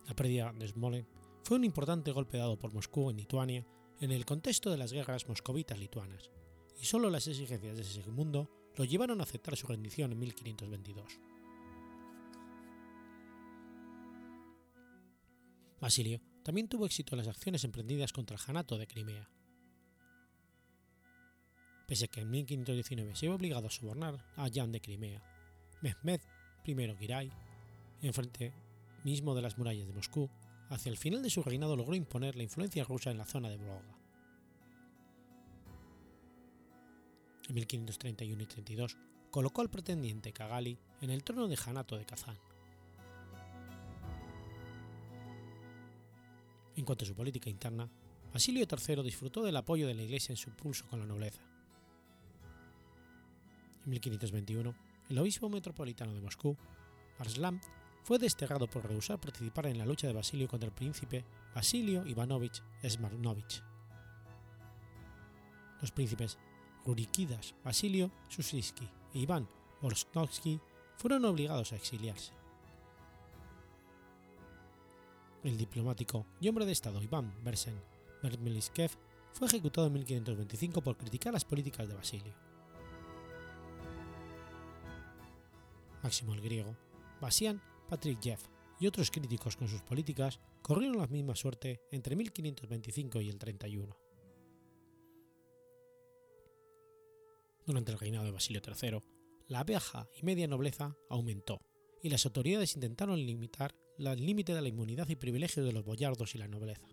La 0.08 0.16
pérdida 0.16 0.54
de 0.54 0.68
Smolensk 0.68 1.10
fue 1.44 1.58
un 1.58 1.64
importante 1.64 2.12
golpe 2.12 2.38
dado 2.38 2.58
por 2.58 2.74
Moscú 2.74 3.10
en 3.10 3.18
Lituania 3.18 3.66
en 4.00 4.12
el 4.12 4.26
contexto 4.26 4.70
de 4.70 4.78
las 4.78 4.92
guerras 4.92 5.28
moscovitas 5.28 5.80
lituanas, 5.80 6.32
y 6.82 6.86
solo 6.86 7.10
las 7.10 7.28
exigencias 7.28 7.78
de 7.78 7.84
Segismundo 7.84 8.50
lo 8.76 8.84
llevaron 8.84 9.20
a 9.20 9.24
aceptar 9.24 9.56
su 9.56 9.68
rendición 9.68 10.12
en 10.12 10.20
1522. 10.20 11.20
Basilio 15.80 16.22
también 16.44 16.68
tuvo 16.68 16.86
éxito 16.86 17.16
en 17.16 17.20
las 17.20 17.28
acciones 17.28 17.64
emprendidas 17.64 18.12
contra 18.12 18.36
el 18.36 18.42
Janato 18.42 18.78
de 18.78 18.88
Crimea. 18.88 19.30
Pese 21.88 22.06
a 22.06 22.08
que 22.08 22.21
en 22.21 22.32
1519 22.32 23.15
se 23.15 23.28
vio 23.28 23.36
obligado 23.36 23.67
a 23.67 23.71
sobornar 23.71 24.24
a 24.36 24.50
Jan 24.52 24.71
de 24.71 24.82
Crimea, 24.82 25.21
Mehmed 25.82 26.21
I 26.65 26.95
Giray, 26.98 27.32
enfrente 28.02 28.54
mismo 29.04 29.36
de 29.36 29.41
las 29.41 29.58
murallas 29.58 29.86
de 29.86 29.93
Moscú, 29.93 30.30
hacia 30.69 30.89
el 30.89 30.98
final 30.98 31.21
de 31.21 31.30
su 31.30 31.43
reinado 31.43 31.76
logró 31.76 31.95
imponer 31.95 32.36
la 32.36 32.43
influencia 32.43 32.84
rusa 32.84 33.12
en 33.12 33.19
la 33.19 33.26
zona 33.26 33.50
de 33.50 33.58
Volga. 33.58 34.00
En 37.48 37.54
1531 37.54 38.41
y 38.41 38.45
32 38.48 38.98
colocó 39.30 39.62
al 39.62 39.69
pretendiente 39.69 40.34
Kagali 40.34 40.80
en 41.02 41.12
el 41.12 41.24
trono 41.24 41.48
de 41.48 41.56
Janato 41.56 41.98
de 41.98 42.06
Kazán. 42.06 42.38
En 46.76 46.84
cuanto 46.84 47.06
a 47.06 47.08
su 47.08 47.15
política 47.15 47.50
interna, 47.50 47.89
Basilio 48.34 48.65
III 48.65 49.04
disfrutó 49.04 49.43
del 49.43 49.56
apoyo 49.56 49.88
de 49.88 49.93
la 49.93 50.02
Iglesia 50.02 50.34
en 50.34 50.38
su 50.38 50.50
pulso 50.52 50.88
con 50.88 51.00
la 51.00 51.06
nobleza. 51.06 51.41
En 53.86 53.91
1521, 53.91 54.76
el 55.10 55.17
obispo 55.19 55.48
metropolitano 55.48 56.13
de 56.13 56.21
Moscú, 56.21 56.58
Arslan, 57.19 57.62
fue 58.04 58.19
desterrado 58.19 58.67
por 58.67 58.88
rehusar 58.88 59.19
participar 59.19 59.67
en 59.67 59.78
la 59.78 59.86
lucha 59.86 60.08
de 60.08 60.13
Basilio 60.13 60.48
contra 60.48 60.67
el 60.67 60.76
príncipe 60.76 61.24
Basilio 61.54 62.06
Ivanovich 62.06 62.63
Smarnovich. 62.88 63.63
Los 65.82 65.91
príncipes 65.91 66.38
Rurikidas, 66.86 67.56
Basilio 67.63 68.12
Susitsky 68.30 68.89
e 69.13 69.19
Iván 69.19 69.48
Borskovsky 69.82 70.60
fueron 70.98 71.26
obligados 71.26 71.74
a 71.74 71.76
exiliarse. 71.76 72.34
El 75.43 75.58
diplomático 75.58 76.26
y 76.41 76.48
hombre 76.48 76.65
de 76.65 76.71
Estado 76.71 77.02
Iván 77.02 77.34
Bersen 77.43 77.80
Vermeliskev 78.24 78.91
fue 79.34 79.48
ejecutado 79.48 79.88
en 79.88 79.93
1525 79.93 80.82
por 80.82 80.98
criticar 80.98 81.34
las 81.34 81.45
políticas 81.45 81.88
de 81.88 81.93
Basilio. 81.93 82.55
Máximo 86.06 86.36
el 86.36 86.41
griego, 86.41 86.78
Basian 87.20 87.60
Patrick 87.89 88.22
Jeff 88.22 88.48
y 88.80 88.86
otros 88.86 89.10
críticos 89.10 89.58
con 89.58 89.68
sus 89.68 89.82
políticas 89.82 90.39
corrieron 90.62 91.00
la 91.00 91.08
misma 91.08 91.36
suerte 91.36 91.82
entre 91.89 92.15
1525 92.15 93.22
y 93.22 93.30
el 93.30 93.39
31. 93.39 93.98
Durante 97.65 97.91
el 97.91 97.98
reinado 97.98 98.26
de 98.26 98.32
Basilio 98.32 98.62
III, 98.63 99.02
la 99.48 99.63
baja 99.63 100.08
y 100.15 100.22
media 100.22 100.48
nobleza 100.48 100.96
aumentó 101.10 101.60
y 102.04 102.10
las 102.10 102.24
autoridades 102.28 102.76
intentaron 102.76 103.18
limitar 103.18 103.74
el 103.98 104.24
límite 104.24 104.54
de 104.54 104.62
la 104.62 104.68
inmunidad 104.68 105.10
y 105.10 105.15
privilegios 105.15 105.65
de 105.65 105.74
los 105.74 105.86
boyardos 105.86 106.36
y 106.36 106.38
la 106.38 106.48
nobleza. 106.48 106.88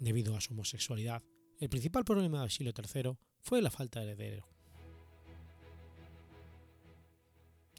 Debido 0.00 0.36
a 0.36 0.40
su 0.40 0.52
homosexualidad, 0.52 1.22
el 1.60 1.68
principal 1.68 2.04
problema 2.04 2.38
de 2.38 2.46
Basilio 2.46 2.72
III 2.76 3.16
fue 3.40 3.62
la 3.62 3.70
falta 3.70 4.00
de 4.00 4.10
heredero. 4.10 4.55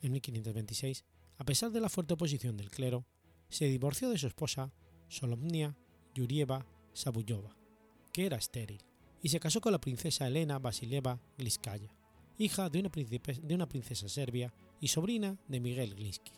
En 0.02 0.12
1526, 0.12 1.06
a 1.38 1.44
pesar 1.44 1.72
de 1.72 1.82
la 1.82 1.90
fuerte 1.90 2.14
oposición 2.14 2.58
del 2.58 2.70
clero, 2.70 3.06
se 3.50 3.66
divorció 3.66 4.10
de 4.10 4.18
su 4.18 4.28
esposa 4.28 4.74
Solomnia 5.08 5.78
Yurieva 6.14 6.66
Sabuyova, 6.94 7.56
que 8.12 8.26
era 8.26 8.38
estéril, 8.38 8.84
y 9.22 9.30
se 9.30 9.40
casó 9.40 9.62
con 9.62 9.72
la 9.72 9.82
princesa 9.82 10.28
Elena 10.28 10.60
Vasilieva 10.60 11.20
Gliskaya, 11.38 11.96
hija 12.38 12.70
de 12.70 12.80
una, 12.80 13.70
princesa 13.70 14.10
serbia 14.10 14.54
y 14.80 14.90
sobrina 14.90 15.38
de 15.48 15.60
Miguel 15.60 15.96
Glinsky. 15.96 16.34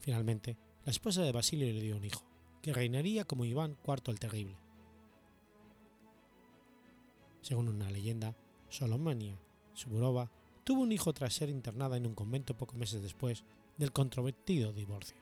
Finalmente, 0.00 0.56
la 0.84 0.90
esposa 0.90 1.22
de 1.22 1.32
Basilio 1.32 1.66
le 1.72 1.80
dio 1.80 1.96
un 1.96 2.04
hijo, 2.04 2.24
que 2.60 2.72
reinaría 2.72 3.24
como 3.24 3.44
Iván 3.44 3.76
IV 3.86 4.02
el 4.06 4.20
Terrible. 4.20 4.58
Según 7.40 7.68
una 7.68 7.90
leyenda, 7.90 8.36
Solomania 8.68 9.40
Suburova 9.74 10.30
tuvo 10.64 10.82
un 10.82 10.92
hijo 10.92 11.12
tras 11.12 11.34
ser 11.34 11.48
internada 11.48 11.96
en 11.96 12.06
un 12.06 12.14
convento 12.14 12.56
pocos 12.56 12.76
meses 12.76 13.02
después 13.02 13.44
del 13.76 13.92
controvertido 13.92 14.72
divorcio. 14.72 15.21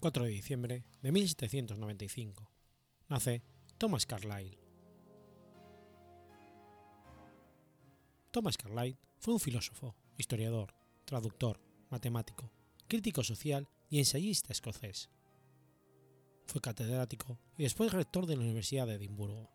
4 0.00 0.24
de 0.24 0.30
diciembre 0.30 0.84
de 1.02 1.12
1795. 1.12 2.50
Nace 3.10 3.42
Thomas 3.76 4.06
Carlyle. 4.06 4.58
Thomas 8.30 8.56
Carlyle 8.56 8.96
fue 9.18 9.34
un 9.34 9.40
filósofo, 9.40 9.94
historiador, 10.16 10.74
traductor, 11.04 11.60
matemático, 11.90 12.50
crítico 12.88 13.22
social 13.22 13.68
y 13.90 13.98
ensayista 13.98 14.52
escocés. 14.52 15.10
Fue 16.46 16.62
catedrático 16.62 17.38
y 17.58 17.64
después 17.64 17.92
rector 17.92 18.24
de 18.24 18.36
la 18.36 18.42
Universidad 18.42 18.86
de 18.86 18.94
Edimburgo. 18.94 19.50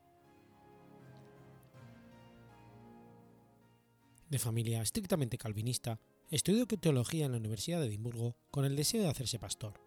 De 4.29 4.38
familia 4.38 4.84
estrictamente 4.84 5.39
calvinista, 5.39 5.99
estudió 6.29 6.67
teología 6.67 7.25
en 7.25 7.31
la 7.31 7.38
Universidad 7.39 7.79
de 7.79 7.88
Edimburgo 7.88 8.36
con 8.51 8.65
el 8.65 8.75
deseo 8.75 9.01
de 9.01 9.10
hacerse 9.10 9.39
pastor 9.39 9.85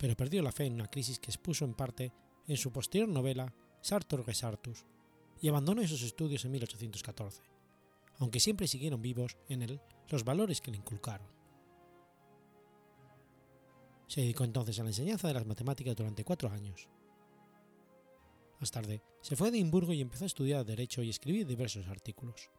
pero 0.00 0.16
perdió 0.16 0.40
la 0.40 0.50
fe 0.50 0.64
en 0.64 0.72
una 0.72 0.88
crisis 0.88 1.18
que 1.18 1.30
expuso 1.30 1.66
en 1.66 1.74
parte 1.74 2.10
en 2.46 2.56
su 2.56 2.72
posterior 2.72 3.06
novela 3.06 3.52
Sartor 3.82 4.26
Resartus, 4.26 4.86
y 5.42 5.48
abandonó 5.48 5.82
esos 5.82 6.00
estudios 6.00 6.42
en 6.46 6.52
1814, 6.52 7.42
aunque 8.18 8.40
siempre 8.40 8.66
siguieron 8.66 9.02
vivos 9.02 9.36
en 9.50 9.60
él 9.60 9.78
los 10.08 10.24
valores 10.24 10.62
que 10.62 10.70
le 10.70 10.78
inculcaron. 10.78 11.26
Se 14.06 14.22
dedicó 14.22 14.44
entonces 14.44 14.80
a 14.80 14.84
la 14.84 14.88
enseñanza 14.88 15.28
de 15.28 15.34
las 15.34 15.46
matemáticas 15.46 15.94
durante 15.94 16.24
cuatro 16.24 16.50
años. 16.50 16.88
Más 18.58 18.70
tarde, 18.70 19.02
se 19.20 19.36
fue 19.36 19.48
a 19.48 19.50
Edimburgo 19.50 19.92
y 19.92 20.00
empezó 20.00 20.24
a 20.24 20.28
estudiar 20.28 20.64
Derecho 20.64 21.02
y 21.02 21.10
escribir 21.10 21.46
diversos 21.46 21.86
artículos. 21.88 22.50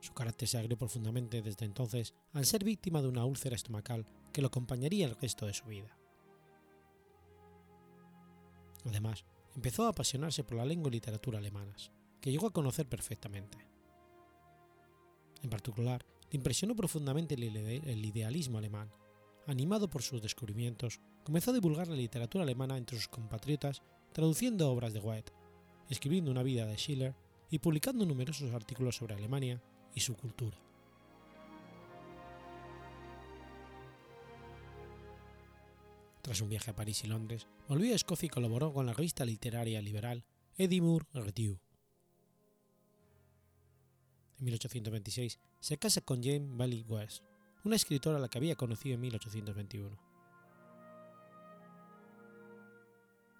Su 0.00 0.14
carácter 0.14 0.48
se 0.48 0.58
agrió 0.58 0.78
profundamente 0.78 1.42
desde 1.42 1.66
entonces 1.66 2.14
al 2.32 2.46
ser 2.46 2.64
víctima 2.64 3.02
de 3.02 3.08
una 3.08 3.24
úlcera 3.24 3.54
estomacal 3.54 4.06
que 4.32 4.40
lo 4.40 4.48
acompañaría 4.48 5.06
el 5.06 5.16
resto 5.16 5.46
de 5.46 5.54
su 5.54 5.66
vida. 5.66 5.96
Además, 8.86 9.24
empezó 9.54 9.84
a 9.84 9.90
apasionarse 9.90 10.42
por 10.42 10.56
la 10.56 10.64
lengua 10.64 10.88
y 10.88 10.92
literatura 10.92 11.38
alemanas, 11.38 11.92
que 12.20 12.30
llegó 12.30 12.46
a 12.46 12.52
conocer 12.52 12.88
perfectamente. 12.88 13.58
En 15.42 15.50
particular, 15.50 16.04
le 16.30 16.36
impresionó 16.36 16.74
profundamente 16.74 17.34
el 17.34 18.04
idealismo 18.04 18.58
alemán. 18.58 18.90
Animado 19.46 19.90
por 19.90 20.02
sus 20.02 20.22
descubrimientos, 20.22 21.00
comenzó 21.24 21.50
a 21.50 21.54
divulgar 21.54 21.88
la 21.88 21.96
literatura 21.96 22.44
alemana 22.44 22.76
entre 22.76 22.96
sus 22.96 23.08
compatriotas, 23.08 23.82
traduciendo 24.12 24.70
obras 24.70 24.92
de 24.92 25.00
Goethe, 25.00 25.32
escribiendo 25.88 26.30
una 26.30 26.42
vida 26.42 26.66
de 26.66 26.76
Schiller 26.76 27.14
y 27.50 27.58
publicando 27.58 28.06
numerosos 28.06 28.52
artículos 28.54 28.96
sobre 28.96 29.14
Alemania 29.14 29.60
y 29.94 30.00
su 30.00 30.16
cultura. 30.16 30.56
Tras 36.22 36.40
un 36.42 36.48
viaje 36.48 36.70
a 36.70 36.76
París 36.76 37.02
y 37.04 37.08
Londres, 37.08 37.46
volvió 37.66 37.92
a 37.92 37.96
Escocia 37.96 38.26
y 38.26 38.30
colaboró 38.30 38.72
con 38.72 38.86
la 38.86 38.92
revista 38.92 39.24
literaria 39.24 39.80
liberal 39.80 40.24
Edinburgh 40.56 41.06
Review. 41.14 41.58
En 44.38 44.44
1826 44.44 45.38
se 45.60 45.78
casa 45.78 46.00
con 46.02 46.22
Jane 46.22 46.46
Bailey 46.52 46.84
West, 46.88 47.22
una 47.64 47.76
escritora 47.76 48.18
a 48.18 48.20
la 48.20 48.28
que 48.28 48.38
había 48.38 48.56
conocido 48.56 48.94
en 48.94 49.00
1821. 49.00 49.98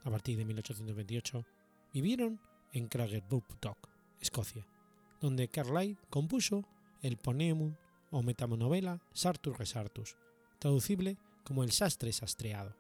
A 0.03 0.11
partir 0.11 0.39
de 0.39 0.45
1828 0.45 1.45
vivieron 1.93 2.41
en 2.73 2.89
Craigieburtock, 2.89 3.89
Escocia, 4.21 4.67
donde 5.21 5.49
Carlyle 5.49 5.99
compuso 6.09 6.67
el 7.03 7.17
ponemum 7.17 7.75
o 8.11 8.23
metamonovela 8.23 9.01
Sartus 9.13 9.57
Resartus, 9.57 10.17
traducible 10.59 11.19
como 11.45 11.63
El 11.63 11.73
sastre 11.73 12.13
sastreado, 12.13 12.77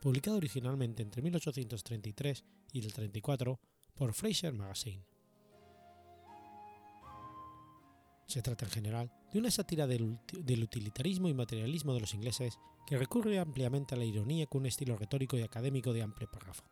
publicado 0.00 0.36
originalmente 0.36 1.02
entre 1.02 1.22
1833 1.22 2.44
y 2.72 2.80
el 2.80 2.92
34 2.92 3.58
por 3.94 4.12
Fraser 4.12 4.52
Magazine. 4.52 5.04
Se 8.26 8.42
trata 8.42 8.66
en 8.66 8.70
general 8.70 9.12
de 9.32 9.38
una 9.38 9.50
sátira 9.50 9.86
del, 9.86 10.18
del, 10.32 10.62
utilitarismo 10.62 11.28
y 11.28 11.34
materialismo 11.34 11.94
de 11.94 12.00
los 12.00 12.12
ingleses 12.12 12.58
que 12.86 12.98
recurre 12.98 13.38
ampliamente 13.38 13.94
a 13.94 13.98
la 13.98 14.04
ironía 14.04 14.46
con 14.46 14.60
un 14.60 14.66
estilo 14.66 14.96
retórico 14.96 15.38
y 15.38 15.42
académico 15.42 15.94
de 15.94 16.02
amplio 16.02 16.30
párrafo. 16.30 16.64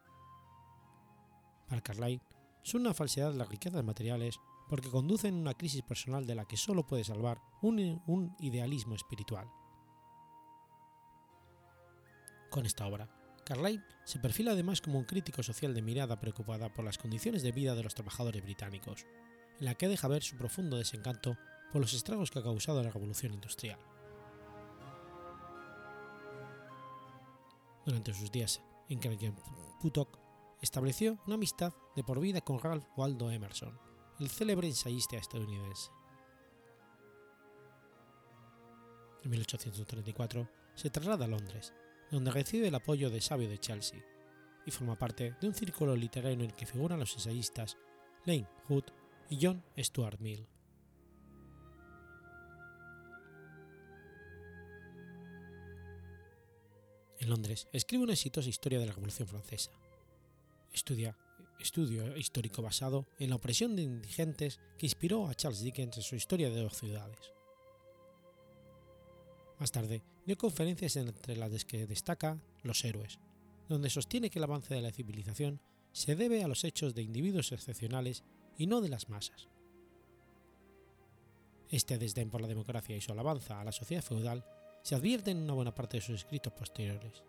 Para 1.67 1.81
Carlyle, 1.81 2.21
son 2.63 2.83
una 2.83 2.95
falsedad 2.95 3.35
las 3.35 3.49
riquezas 3.49 3.83
materiales 3.83 4.39
porque 4.69 4.91
conducen 4.91 5.35
a 5.35 5.39
una 5.39 5.55
crisis 5.55 5.83
personal 5.83 6.27
de 6.27 6.35
la 6.35 6.47
que 6.47 6.57
solo 6.57 6.87
puede 6.87 7.05
salvar 7.05 7.41
un, 7.63 8.35
idealismo 8.41 8.95
espiritual. 8.95 9.49
Con 12.51 12.67
esta 12.67 12.87
obra, 12.87 13.09
Carlyle 13.45 13.85
se 14.05 14.19
perfila 14.19 14.53
además 14.53 14.81
como 14.81 14.99
un 14.99 15.05
crítico 15.05 15.43
social 15.43 15.75
de 15.75 15.83
mirada 15.83 16.19
preocupada 16.21 16.73
por 16.73 16.85
las 16.85 16.99
condiciones 16.99 17.43
de 17.43 17.53
vida 17.53 17.75
de 17.75 17.83
los 17.83 17.95
trabajadores 17.95 18.43
británicos, 18.43 19.07
en 19.59 19.67
la 19.67 19.75
que 19.75 19.89
deja 19.89 20.09
ver 20.09 20.23
su 20.23 20.37
profundo 20.37 20.77
desencanto 20.77 21.37
por 21.73 21.81
los 21.81 21.93
estragos 21.93 22.31
que 22.31 22.39
ha 22.39 22.43
causado 22.43 22.83
la 22.83 22.91
revolución 22.91 23.35
industrial. 23.35 23.79
Durante 27.85 28.13
sus 28.15 28.33
días 28.33 28.61
en 28.89 29.01
Putok 29.81 30.19
estableció 30.61 31.19
una 31.27 31.35
amistad 31.35 31.73
de 31.95 32.03
por 32.03 32.21
vida 32.21 32.41
con 32.41 32.59
Ralph 32.59 32.87
Waldo 32.97 33.31
Emerson, 33.31 33.79
el 34.19 34.31
célebre 34.31 34.69
ensayista 34.69 35.17
estadounidense. 35.17 35.91
En 39.23 39.31
1834 39.31 40.49
se 40.75 40.91
traslada 40.91 41.25
a 41.25 41.29
Londres, 41.29 41.75
donde 42.11 42.31
recibe 42.31 42.69
el 42.69 42.75
apoyo 42.75 43.11
de 43.11 43.21
Sabio 43.21 43.49
de 43.49 43.59
Chelsea, 43.59 44.05
y 44.65 44.71
forma 44.71 44.99
parte 44.99 45.35
de 45.41 45.47
un 45.47 45.55
círculo 45.55 45.95
literario 45.95 46.35
en 46.35 46.51
el 46.51 46.55
que 46.55 46.67
figuran 46.67 46.99
los 46.99 47.15
ensayistas 47.15 47.77
Lane 48.25 48.49
Hood 48.69 48.85
y 49.31 49.39
John 49.41 49.65
Stuart 49.79 50.19
Mill. 50.21 50.47
En 57.19 57.31
Londres 57.31 57.69
escribe 57.73 58.05
una 58.05 58.13
exitosa 58.13 58.49
historia 58.49 58.79
de 58.79 58.87
la 58.87 58.93
Revolución 58.93 59.27
Francesa. 59.27 59.73
Estudia, 60.73 61.17
estudio 61.59 62.17
histórico 62.17 62.63
basado 62.63 63.07
en 63.19 63.31
la 63.31 63.37
opresión 63.37 63.77
de 63.77 63.83
indigentes 63.83 64.61
que 64.79 64.87
inspiró 64.87 65.27
a 65.27 65.35
Charles 65.35 65.61
Dickens 65.61 65.97
en 65.97 66.03
su 66.03 66.17
Historia 66.17 66.51
de 66.51 66.61
dos 66.61 66.77
ciudades. 66.77 67.33
Más 69.59 69.73
tarde 69.73 70.03
dio 70.27 70.37
conferencias 70.37 70.97
entre 70.97 71.37
las 71.37 71.65
que 71.65 71.87
destaca 71.87 72.39
Los 72.63 72.85
héroes, 72.85 73.19
donde 73.69 73.91
sostiene 73.91 74.31
que 74.31 74.39
el 74.39 74.45
avance 74.45 74.75
de 74.75 74.83
la 74.83 74.93
civilización 74.93 75.61
se 75.93 76.15
debe 76.15 76.43
a 76.43 76.49
los 76.49 76.65
hechos 76.65 76.95
de 76.95 77.03
individuos 77.03 77.53
excepcionales 77.53 78.23
y 78.59 78.67
no 78.67 78.81
de 78.81 78.89
las 78.89 79.09
masas. 79.09 79.49
Este 81.71 81.99
desdén 81.99 82.31
por 82.31 82.41
la 82.41 82.49
democracia 82.49 82.97
y 82.97 83.01
su 83.01 83.13
alabanza 83.13 83.61
a 83.61 83.65
la 83.65 83.73
sociedad 83.73 84.03
feudal 84.03 84.45
se 84.83 84.95
advierte 84.95 85.31
en 85.31 85.39
una 85.39 85.55
buena 85.55 85.75
parte 85.75 85.97
de 85.97 86.03
sus 86.03 86.17
escritos 86.17 86.53
posteriores, 86.53 87.25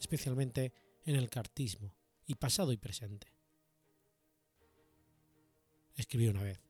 especialmente 0.00 0.72
en 1.04 1.16
el 1.16 1.28
cartismo 1.28 1.94
y 2.26 2.36
pasado 2.36 2.72
y 2.72 2.76
presente. 2.76 3.26
Escribió 5.94 6.30
una 6.30 6.42
vez, 6.42 6.60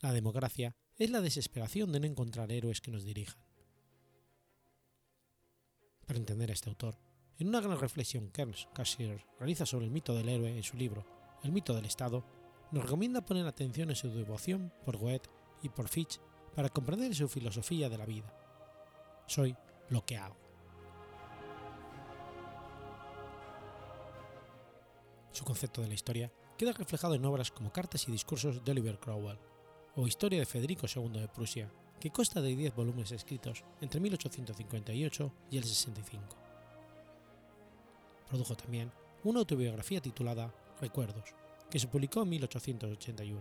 la 0.00 0.12
democracia 0.12 0.74
es 0.96 1.10
la 1.10 1.20
desesperación 1.20 1.92
de 1.92 2.00
no 2.00 2.06
encontrar 2.06 2.50
héroes 2.50 2.80
que 2.80 2.90
nos 2.90 3.04
dirijan. 3.04 3.42
Para 6.06 6.18
entender 6.18 6.50
a 6.50 6.54
este 6.54 6.68
autor, 6.68 6.98
en 7.38 7.48
una 7.48 7.60
gran 7.60 7.78
reflexión 7.78 8.30
que 8.30 8.42
Ernst 8.42 8.72
Cassirer 8.72 9.24
realiza 9.38 9.64
sobre 9.64 9.86
el 9.86 9.90
mito 9.90 10.14
del 10.14 10.28
héroe 10.28 10.56
en 10.56 10.62
su 10.62 10.76
libro 10.76 11.06
El 11.42 11.52
mito 11.52 11.74
del 11.74 11.86
Estado, 11.86 12.24
nos 12.72 12.84
recomienda 12.84 13.24
poner 13.24 13.46
atención 13.46 13.90
en 13.90 13.96
su 13.96 14.10
devoción 14.10 14.72
por 14.84 14.96
Goethe 14.96 15.30
y 15.62 15.68
por 15.68 15.88
Fichte 15.88 16.18
para 16.54 16.68
comprender 16.68 17.14
su 17.14 17.28
filosofía 17.28 17.88
de 17.88 17.98
la 17.98 18.06
vida. 18.06 18.34
Soy 19.26 19.56
lo 19.88 20.04
que 20.04 20.16
hago. 20.16 20.36
Su 25.32 25.44
concepto 25.44 25.80
de 25.80 25.88
la 25.88 25.94
historia 25.94 26.32
queda 26.60 26.72
reflejado 26.74 27.14
en 27.14 27.24
obras 27.24 27.50
como 27.50 27.72
Cartas 27.72 28.06
y 28.06 28.12
Discursos 28.12 28.62
de 28.62 28.72
Oliver 28.72 28.98
Cromwell 28.98 29.38
o 29.96 30.06
Historia 30.06 30.40
de 30.40 30.44
Federico 30.44 30.86
II 30.94 31.08
de 31.18 31.26
Prusia, 31.26 31.72
que 31.98 32.10
consta 32.10 32.42
de 32.42 32.54
10 32.54 32.74
volúmenes 32.74 33.12
escritos 33.12 33.64
entre 33.80 33.98
1858 33.98 35.32
y 35.50 35.56
el 35.56 35.64
65. 35.64 36.22
Produjo 38.28 38.54
también 38.56 38.92
una 39.24 39.38
autobiografía 39.38 40.02
titulada 40.02 40.52
Recuerdos, 40.82 41.34
que 41.70 41.78
se 41.78 41.88
publicó 41.88 42.24
en 42.24 42.28
1881. 42.28 43.40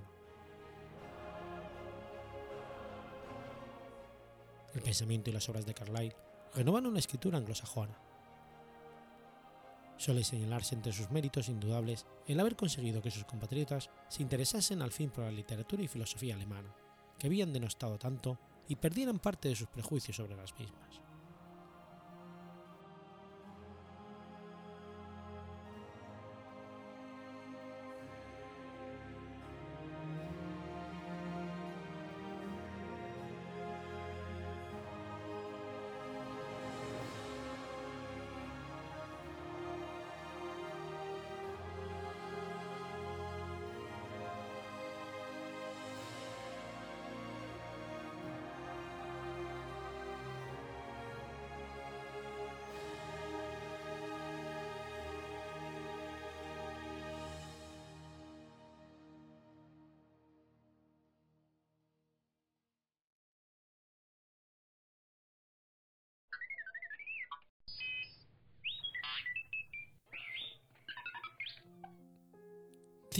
El 4.75 4.81
pensamiento 4.81 5.29
y 5.29 5.33
las 5.33 5.49
obras 5.49 5.65
de 5.65 5.73
Carlyle 5.73 6.15
renovan 6.55 6.85
una 6.85 6.99
escritura 6.99 7.37
anglosajona. 7.37 7.99
Suele 9.99 10.23
señalarse 10.23 10.75
entre 10.75 10.93
sus 10.93 11.11
méritos 11.11 11.49
indudables 11.49 12.05
el 12.25 12.39
haber 12.39 12.55
conseguido 12.55 13.01
que 13.01 13.11
sus 13.11 13.25
compatriotas 13.25 13.89
se 14.07 14.23
interesasen 14.23 14.81
al 14.81 14.93
fin 14.93 15.09
por 15.09 15.25
la 15.25 15.31
literatura 15.31 15.83
y 15.83 15.89
filosofía 15.89 16.35
alemana, 16.35 16.73
que 17.19 17.27
habían 17.27 17.51
denostado 17.51 17.97
tanto 17.97 18.39
y 18.69 18.77
perdieran 18.77 19.19
parte 19.19 19.49
de 19.49 19.57
sus 19.57 19.67
prejuicios 19.67 20.15
sobre 20.15 20.37
las 20.37 20.57
mismas. 20.57 21.01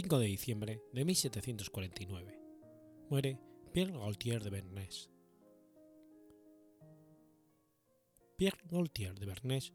5 0.02 0.18
de 0.18 0.28
diciembre 0.28 0.82
de 0.94 1.04
1749. 1.04 2.40
Muere 3.10 3.38
Pierre 3.74 3.92
Gaultier 3.92 4.42
de 4.42 4.50
Bernés. 4.50 5.10
Pierre 8.38 8.62
Gaultier 8.64 9.20
de 9.20 9.26
Bernés 9.26 9.74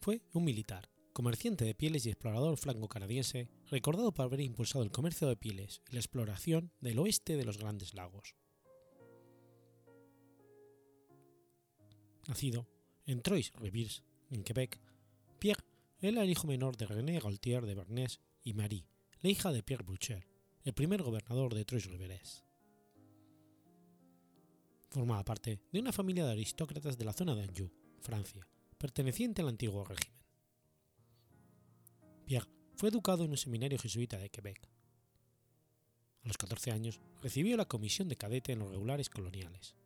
fue 0.00 0.20
un 0.32 0.42
militar, 0.42 0.90
comerciante 1.12 1.64
de 1.64 1.76
pieles 1.76 2.04
y 2.06 2.08
explorador 2.08 2.56
franco-canadiense, 2.56 3.50
recordado 3.68 4.12
por 4.12 4.24
haber 4.24 4.40
impulsado 4.40 4.82
el 4.82 4.90
comercio 4.90 5.28
de 5.28 5.36
pieles 5.36 5.80
y 5.88 5.92
la 5.92 6.00
exploración 6.00 6.72
del 6.80 6.98
oeste 6.98 7.36
de 7.36 7.44
los 7.44 7.58
Grandes 7.58 7.94
Lagos. 7.94 8.34
Nacido 12.26 12.66
en 13.06 13.22
Trois-Rivières, 13.22 14.02
en 14.28 14.42
Quebec, 14.42 14.80
Pierre 15.38 15.62
era 16.00 16.24
el 16.24 16.30
hijo 16.30 16.48
menor 16.48 16.76
de 16.76 16.86
René 16.86 17.20
Gaultier 17.20 17.64
de 17.64 17.76
Bernés 17.76 18.20
y 18.42 18.54
Marie, 18.54 18.91
la 19.22 19.30
hija 19.30 19.52
de 19.52 19.62
Pierre 19.62 19.84
Boucher, 19.84 20.26
el 20.64 20.72
primer 20.72 21.00
gobernador 21.00 21.54
de 21.54 21.64
Trois-Rivières. 21.64 22.42
Formaba 24.90 25.24
parte 25.24 25.60
de 25.70 25.78
una 25.78 25.92
familia 25.92 26.26
de 26.26 26.32
aristócratas 26.32 26.98
de 26.98 27.04
la 27.04 27.12
zona 27.12 27.36
de 27.36 27.44
Anjou, 27.44 27.70
Francia, 28.00 28.48
perteneciente 28.78 29.40
al 29.40 29.48
antiguo 29.48 29.84
régimen. 29.84 30.18
Pierre 32.26 32.48
fue 32.74 32.88
educado 32.88 33.24
en 33.24 33.30
un 33.30 33.36
seminario 33.36 33.78
jesuita 33.78 34.18
de 34.18 34.28
Quebec. 34.28 34.68
A 36.24 36.26
los 36.26 36.36
14 36.36 36.72
años 36.72 37.00
recibió 37.22 37.56
la 37.56 37.68
comisión 37.68 38.08
de 38.08 38.16
cadete 38.16 38.52
en 38.52 38.58
los 38.58 38.70
regulares 38.70 39.08
coloniales. 39.08 39.76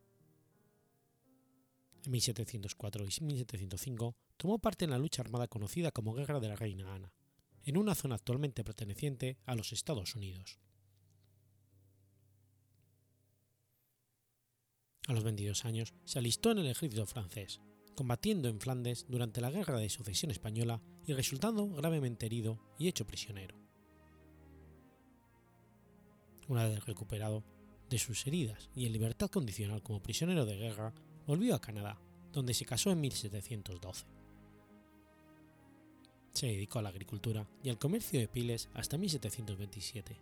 En 2.05 2.11
1704 2.11 3.05
y 3.05 3.23
1705 3.23 4.15
tomó 4.35 4.57
parte 4.57 4.85
en 4.85 4.91
la 4.91 4.97
lucha 4.97 5.21
armada 5.21 5.47
conocida 5.47 5.91
como 5.91 6.15
Guerra 6.15 6.39
de 6.39 6.47
la 6.47 6.55
Reina 6.55 6.95
Ana, 6.95 7.13
en 7.67 7.75
una 7.75 7.95
zona 7.95 8.15
actualmente 8.15 8.63
perteneciente 8.63 9.37
a 9.45 9.53
los 9.53 9.73
Estados 9.73 10.15
Unidos. 10.15 10.57
A 15.07 15.13
los 15.13 15.23
22 15.25 15.65
años 15.65 15.93
se 16.05 16.19
alistó 16.19 16.51
en 16.51 16.59
el 16.59 16.67
ejército 16.67 17.05
francés, 17.05 17.59
combatiendo 17.93 18.47
en 18.47 18.61
Flandes 18.61 19.05
durante 19.09 19.41
la 19.41 19.51
Guerra 19.51 19.79
de 19.79 19.89
Sucesión 19.89 20.31
Española 20.31 20.81
y 21.05 21.11
resultando 21.11 21.67
gravemente 21.67 22.25
herido 22.25 22.57
y 22.79 22.87
hecho 22.87 23.05
prisionero. 23.05 23.57
Una 26.47 26.69
vez 26.69 26.85
recuperado 26.85 27.43
de 27.89 27.99
sus 27.99 28.25
heridas 28.27 28.69
y 28.75 28.85
en 28.85 28.93
libertad 28.93 29.29
condicional 29.29 29.83
como 29.83 30.01
prisionero 30.01 30.45
de 30.45 30.55
guerra, 30.55 30.93
volvió 31.25 31.53
a 31.53 31.61
Canadá, 31.61 31.99
donde 32.31 32.53
se 32.53 32.65
casó 32.65 32.91
en 32.91 33.01
1712 33.01 34.16
se 36.37 36.45
dedicó 36.45 36.77
a 36.77 36.83
la 36.83 36.89
agricultura 36.89 37.47
y 37.63 37.69
al 37.69 37.79
comercio 37.79 38.19
de 38.19 38.27
piles 38.27 38.69
hasta 38.75 38.99
1727, 38.99 40.15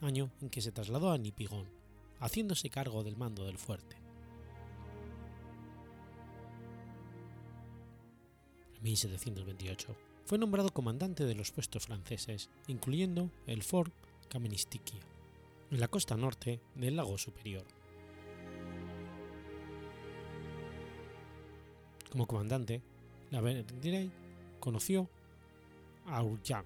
año 0.00 0.32
en 0.40 0.50
que 0.50 0.60
se 0.60 0.72
trasladó 0.72 1.12
a 1.12 1.18
Nipigon, 1.18 1.64
haciéndose 2.18 2.70
cargo 2.70 3.04
del 3.04 3.16
mando 3.16 3.46
del 3.46 3.56
fuerte. 3.56 3.96
En 8.74 8.82
1728 8.82 9.96
fue 10.24 10.38
nombrado 10.38 10.70
comandante 10.70 11.24
de 11.24 11.36
los 11.36 11.52
puestos 11.52 11.86
franceses, 11.86 12.50
incluyendo 12.66 13.30
el 13.46 13.62
Fort 13.62 13.92
Kamenistikia, 14.28 15.00
en 15.70 15.78
la 15.78 15.86
costa 15.86 16.16
norte 16.16 16.60
del 16.74 16.96
lago 16.96 17.16
Superior. 17.16 17.64
Como 22.10 22.26
comandante, 22.26 22.82
la 23.30 23.40
Vendrey 23.40 24.10
conoció 24.58 25.08
a 26.10 26.22
Urjan, 26.22 26.64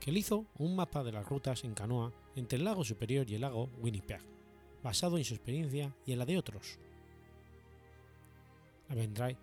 que 0.00 0.12
le 0.12 0.20
hizo 0.20 0.46
un 0.58 0.76
mapa 0.76 1.02
de 1.04 1.12
las 1.12 1.26
rutas 1.26 1.64
en 1.64 1.74
canoa 1.74 2.12
entre 2.34 2.58
el 2.58 2.64
lago 2.64 2.84
Superior 2.84 3.28
y 3.28 3.34
el 3.34 3.40
lago 3.42 3.70
Winnipeg, 3.80 4.20
basado 4.82 5.18
en 5.18 5.24
su 5.24 5.34
experiencia 5.34 5.94
y 6.04 6.12
en 6.12 6.18
la 6.18 6.26
de 6.26 6.38
otros. 6.38 6.78
La 8.88 8.94
Vendray 8.94 9.36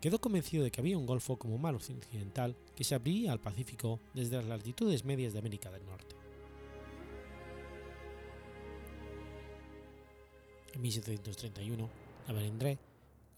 quedó 0.00 0.20
convencido 0.20 0.64
de 0.64 0.70
que 0.70 0.80
había 0.80 0.98
un 0.98 1.06
golfo 1.06 1.36
como 1.36 1.58
mar 1.58 1.74
occidental 1.74 2.56
que 2.74 2.84
se 2.84 2.94
abriría 2.94 3.32
al 3.32 3.40
Pacífico 3.40 4.00
desde 4.14 4.36
las 4.36 4.46
latitudes 4.46 5.04
medias 5.04 5.32
de 5.32 5.38
América 5.38 5.70
del 5.70 5.84
Norte. 5.84 6.16
En 10.74 10.80
1731, 10.80 11.90
la 12.28 12.32
Vendrée 12.32 12.78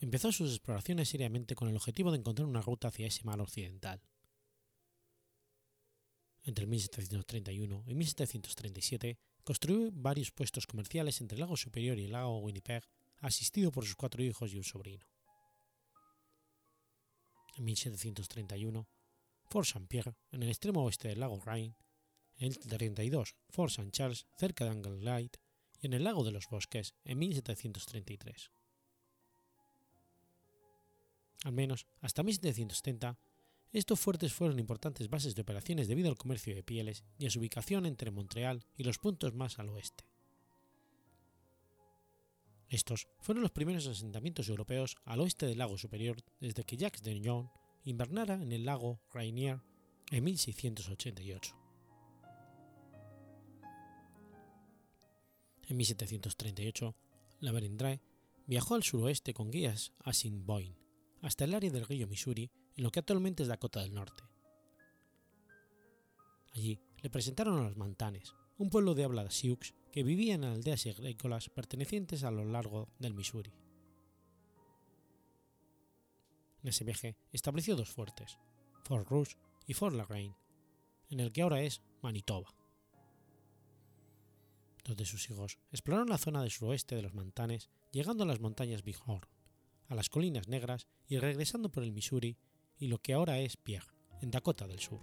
empezó 0.01 0.31
sus 0.31 0.51
exploraciones 0.51 1.09
seriamente 1.09 1.55
con 1.55 1.69
el 1.69 1.77
objetivo 1.77 2.13
de 2.13 2.19
encontrar 2.19 2.47
una 2.47 2.63
ruta 2.63 2.89
hacia 2.89 3.09
ese 3.09 3.25
mar 3.25 3.41
occidental. 3.41 4.01
Entre 6.45 6.67
1731 6.67 7.85
y 7.87 7.95
1737 7.95 9.19
construyó 9.43 9.91
varios 9.93 10.31
puestos 10.31 10.67
comerciales 10.67 11.21
entre 11.21 11.37
el 11.37 11.41
lago 11.41 11.57
Superior 11.57 11.99
y 11.99 12.05
el 12.05 12.13
lago 12.13 12.39
Winnipeg, 12.39 12.85
asistido 13.19 13.73
por 13.73 13.85
sus 13.85 13.97
cuatro 13.97 14.23
hijos 14.23 14.53
y 14.53 14.59
un 14.59 14.65
sobrino. 14.65 15.07
En 17.57 17.65
1731, 17.65 18.89
Fort 19.49 19.67
Saint-Pierre, 19.67 20.17
en 20.33 20.43
el 20.43 20.49
extremo 20.51 20.85
oeste 20.85 21.09
del 21.09 21.21
lago 21.21 21.41
Rhine, 21.45 21.77
en 22.37 22.53
el 22.53 22.59
32, 22.59 23.37
Fort 23.51 23.71
St. 23.71 23.91
Charles, 23.91 24.27
cerca 24.37 24.65
de 24.65 24.71
Anglelight, 24.71 25.37
y 25.81 25.87
en 25.87 25.93
el 25.93 26.05
lago 26.05 26.25
de 26.25 26.33
los 26.33 26.49
Bosques, 26.49 26.95
en 27.05 27.19
1733. 27.19 28.51
Al 31.45 31.53
menos 31.53 31.87
hasta 32.01 32.23
1770, 32.23 33.19
estos 33.75 33.99
fuertes 33.99 34.33
fueron 34.33 34.61
importantes 34.61 35.11
bases 35.11 35.35
de 35.35 35.43
operaciones 35.43 35.89
debido 35.89 36.09
al 36.09 36.17
comercio 36.17 36.55
de 36.55 36.63
pieles 36.63 37.03
y 37.19 37.27
a 37.27 37.31
su 37.31 37.41
ubicación 37.41 37.87
entre 37.87 38.13
Montreal 38.13 38.65
y 38.77 38.85
los 38.85 38.99
puntos 38.99 39.35
más 39.35 39.59
al 39.59 39.69
oeste. 39.69 40.05
Estos 42.69 43.09
fueron 43.19 43.43
los 43.43 43.51
primeros 43.51 43.89
asentamientos 43.89 44.49
europeos 44.49 44.97
al 45.05 45.21
oeste 45.21 45.47
del 45.47 45.59
lago 45.59 45.77
superior 45.77 46.17
desde 46.39 46.63
que 46.63 46.77
Jacques 46.77 47.03
de 47.03 47.15
Dijon 47.15 47.51
invernara 47.83 48.35
en 48.35 48.53
el 48.53 48.65
lago 48.65 49.01
Rainier 49.13 49.61
en 50.13 50.23
1688. 50.23 51.57
En 55.67 55.77
1738, 55.77 56.95
la 57.41 57.51
Verendrye 57.51 58.01
viajó 58.47 58.77
al 58.77 58.85
suroeste 58.85 59.35
con 59.35 59.51
guías 59.51 59.93
a 60.05 60.13
Boyne, 60.31 60.77
hasta 61.23 61.45
el 61.45 61.55
área 61.55 61.71
del 61.71 61.87
río 61.87 62.07
Missouri, 62.07 62.53
en 62.77 62.83
lo 62.83 62.91
que 62.91 63.01
actualmente 63.01 63.43
es 63.43 63.49
Dakota 63.49 63.81
del 63.81 63.95
Norte. 63.95 64.25
Allí 66.55 66.81
le 67.03 67.11
presentaron 67.11 67.59
a 67.59 67.65
los 67.65 67.77
Mantanes, 67.77 68.35
un 68.59 68.71
pueblo 68.71 68.95
de 68.95 69.05
habla 69.05 69.31
Sioux 69.31 69.75
que 69.93 70.03
vivían 70.03 70.45
en 70.45 70.51
aldeas 70.51 70.87
agrícolas 70.87 71.49
pertenecientes 71.51 72.25
a 72.25 72.31
lo 72.31 72.45
largo 72.45 72.89
del 72.99 73.15
Missouri. 73.15 73.53
En 76.63 76.69
ese 76.69 76.85
viaje 76.85 77.17
estableció 77.33 77.77
dos 77.77 77.91
fuertes, 77.91 78.39
Fort 78.85 79.09
Rush 79.09 79.35
y 79.67 79.75
Fort 79.75 79.95
Lagrange, 79.95 80.37
en 81.11 81.21
el 81.21 81.33
que 81.33 81.43
ahora 81.43 81.61
es 81.61 81.83
Manitoba. 82.03 82.55
Dos 84.85 84.97
de 84.97 85.05
sus 85.05 85.29
hijos 85.31 85.59
exploraron 85.71 86.09
la 86.09 86.19
zona 86.19 86.43
del 86.43 86.51
suroeste 86.51 86.95
de 86.95 87.03
los 87.03 87.15
Mantanes, 87.15 87.71
llegando 87.93 88.25
a 88.25 88.27
las 88.27 88.41
montañas 88.41 88.83
Bighorn, 88.83 89.27
a 89.89 89.95
las 89.95 90.09
colinas 90.09 90.49
negras 90.49 90.87
y 91.07 91.19
regresando 91.19 91.71
por 91.71 91.83
el 91.83 91.93
Missouri 91.93 92.39
y 92.79 92.89
lo 92.89 92.99
que 92.99 93.15
ahora 93.15 93.39
es 93.39 93.57
Pierre, 93.57 93.87
en 94.21 94.31
Dakota 94.31 94.67
del 94.67 94.81
Sur. 94.81 95.01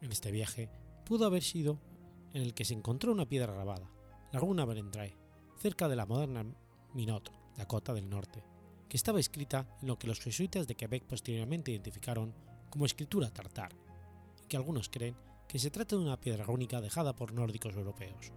En 0.00 0.12
este 0.12 0.30
viaje 0.30 0.70
pudo 1.04 1.26
haber 1.26 1.42
sido 1.42 1.80
en 2.32 2.42
el 2.42 2.54
que 2.54 2.64
se 2.64 2.74
encontró 2.74 3.12
una 3.12 3.28
piedra 3.28 3.52
grabada, 3.52 3.90
Laguna 4.32 4.64
Berendrae, 4.64 5.16
cerca 5.56 5.88
de 5.88 5.96
la 5.96 6.06
moderna 6.06 6.44
Minot, 6.94 7.32
Dakota 7.56 7.94
del 7.94 8.10
Norte, 8.10 8.44
que 8.88 8.96
estaba 8.96 9.20
escrita 9.20 9.66
en 9.80 9.88
lo 9.88 9.98
que 9.98 10.06
los 10.06 10.20
jesuitas 10.20 10.66
de 10.66 10.74
Quebec 10.74 11.04
posteriormente 11.04 11.70
identificaron 11.70 12.34
como 12.70 12.86
escritura 12.86 13.30
tartar, 13.30 13.72
y 14.42 14.46
que 14.46 14.56
algunos 14.56 14.88
creen 14.88 15.16
que 15.48 15.58
se 15.58 15.70
trata 15.70 15.96
de 15.96 16.02
una 16.02 16.20
piedra 16.20 16.44
rúnica 16.44 16.80
dejada 16.80 17.14
por 17.14 17.32
nórdicos 17.32 17.74
europeos. 17.74 18.32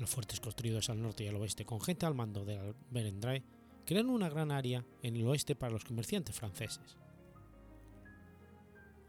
Los 0.00 0.10
fuertes 0.10 0.40
construidos 0.40 0.88
al 0.88 1.02
norte 1.02 1.24
y 1.24 1.28
al 1.28 1.36
oeste 1.36 1.66
con 1.66 1.80
gente 1.80 2.06
al 2.06 2.14
mando 2.14 2.44
de 2.46 2.56
la 2.90 3.42
crean 3.84 4.08
una 4.08 4.30
gran 4.30 4.50
área 4.50 4.82
en 5.02 5.14
el 5.14 5.26
oeste 5.26 5.54
para 5.54 5.72
los 5.72 5.84
comerciantes 5.84 6.34
franceses. 6.34 6.96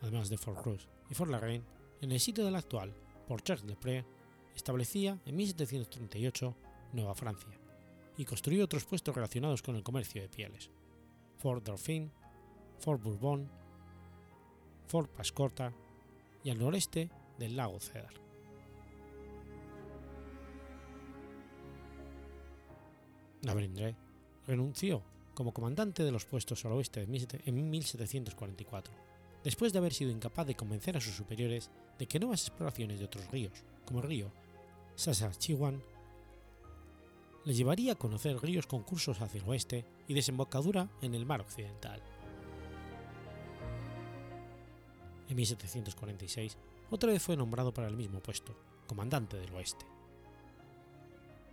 Además 0.01 0.27
de 0.27 0.37
Fort 0.37 0.61
Cruz 0.61 0.89
y 1.09 1.13
Fort 1.13 1.31
Lagrange, 1.31 1.65
en 2.01 2.11
el 2.11 2.19
sitio 2.19 2.43
del 2.43 2.55
actual 2.55 2.93
Port 3.25 3.45
Charles 3.45 3.65
de 3.65 3.77
Pré, 3.77 4.05
establecía 4.53 5.17
en 5.25 5.35
1738 5.37 6.55
Nueva 6.91 7.15
Francia 7.15 7.57
y 8.17 8.25
construyó 8.25 8.65
otros 8.65 8.83
puestos 8.83 9.15
relacionados 9.15 9.61
con 9.61 9.77
el 9.77 9.83
comercio 9.83 10.21
de 10.21 10.27
pieles, 10.27 10.71
Fort 11.37 11.65
Dauphin, 11.65 12.11
Fort 12.79 13.01
Bourbon, 13.01 13.49
Fort 14.87 15.09
Pascorta 15.11 15.73
y 16.43 16.49
al 16.49 16.59
noreste 16.59 17.09
del 17.39 17.55
lago 17.55 17.79
Cedar. 17.79 18.30
Navarindré 23.41 23.95
renunció 24.47 25.01
como 25.33 25.53
comandante 25.53 26.03
de 26.03 26.11
los 26.11 26.25
puestos 26.25 26.63
al 26.65 26.73
oeste 26.73 27.01
en 27.01 27.71
1744, 27.71 28.93
después 29.43 29.73
de 29.73 29.79
haber 29.79 29.93
sido 29.93 30.11
incapaz 30.11 30.45
de 30.45 30.55
convencer 30.55 30.97
a 30.97 31.01
sus 31.01 31.15
superiores 31.15 31.71
de 31.97 32.07
que 32.07 32.19
nuevas 32.19 32.47
exploraciones 32.47 32.99
de 32.99 33.05
otros 33.05 33.29
ríos, 33.31 33.63
como 33.85 34.01
el 34.01 34.07
río 34.07 34.31
Saskatchewan, 34.95 35.81
le 37.45 37.53
llevaría 37.53 37.93
a 37.93 37.97
conocer 37.97 38.39
ríos 38.39 38.67
con 38.67 38.83
cursos 38.83 39.19
hacia 39.21 39.41
el 39.41 39.49
oeste 39.49 39.85
y 40.07 40.13
desembocadura 40.13 40.89
en 41.01 41.15
el 41.15 41.25
mar 41.25 41.41
occidental. 41.41 42.01
En 45.27 45.35
1746, 45.35 46.57
otra 46.91 47.11
vez 47.11 47.23
fue 47.23 47.37
nombrado 47.37 47.73
para 47.73 47.87
el 47.87 47.95
mismo 47.95 48.19
puesto, 48.19 48.53
comandante 48.85 49.37
del 49.37 49.53
oeste. 49.55 49.85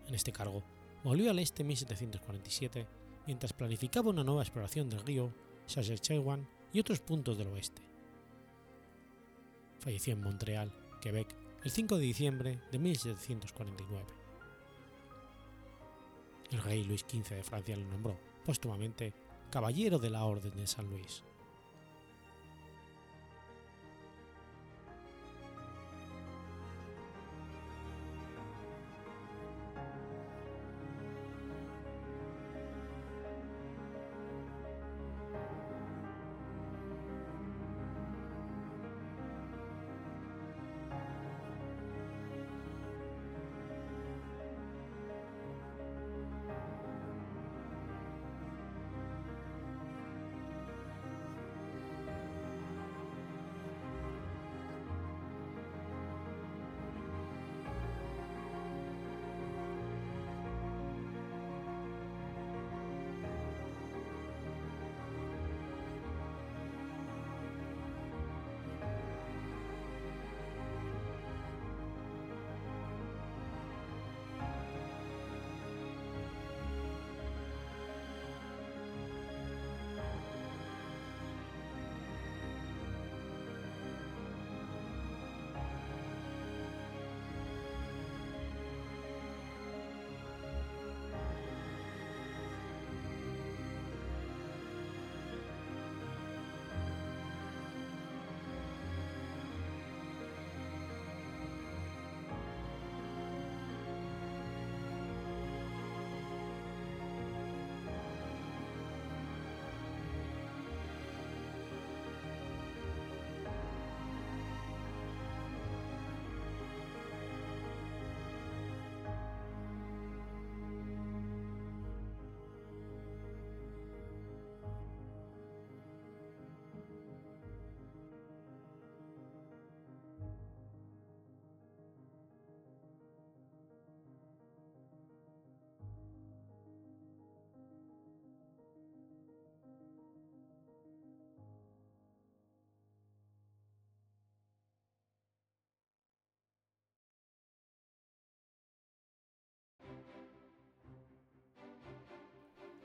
En 0.09 0.15
este 0.15 0.33
cargo, 0.33 0.63
volvió 1.05 1.31
al 1.31 1.39
este 1.39 1.63
en 1.63 1.69
1747 1.69 2.87
mientras 3.27 3.53
planificaba 3.53 4.11
una 4.11 4.25
nueva 4.25 4.43
exploración 4.43 4.89
del 4.89 5.01
río 5.01 5.33
Saskatchewan 5.67 6.49
y 6.73 6.81
otros 6.81 7.01
puntos 7.01 7.37
del 7.37 7.49
oeste. 7.49 7.83
Falleció 9.81 10.15
en 10.15 10.23
Montreal, 10.23 10.73
Quebec, 11.01 11.35
el 11.65 11.71
5 11.71 11.97
de 11.97 12.03
diciembre 12.03 12.61
de 12.73 12.79
1749. 12.79 14.07
El 16.51 16.63
rey 16.63 16.85
Luis 16.85 17.03
XV 17.03 17.37
de 17.37 17.43
Francia 17.43 17.77
lo 17.77 17.85
nombró 17.85 18.19
póstumamente 18.45 19.13
Caballero 19.51 19.99
de 19.99 20.11
la 20.11 20.25
Orden 20.25 20.57
de 20.57 20.67
San 20.67 20.89
Luis. 20.89 21.23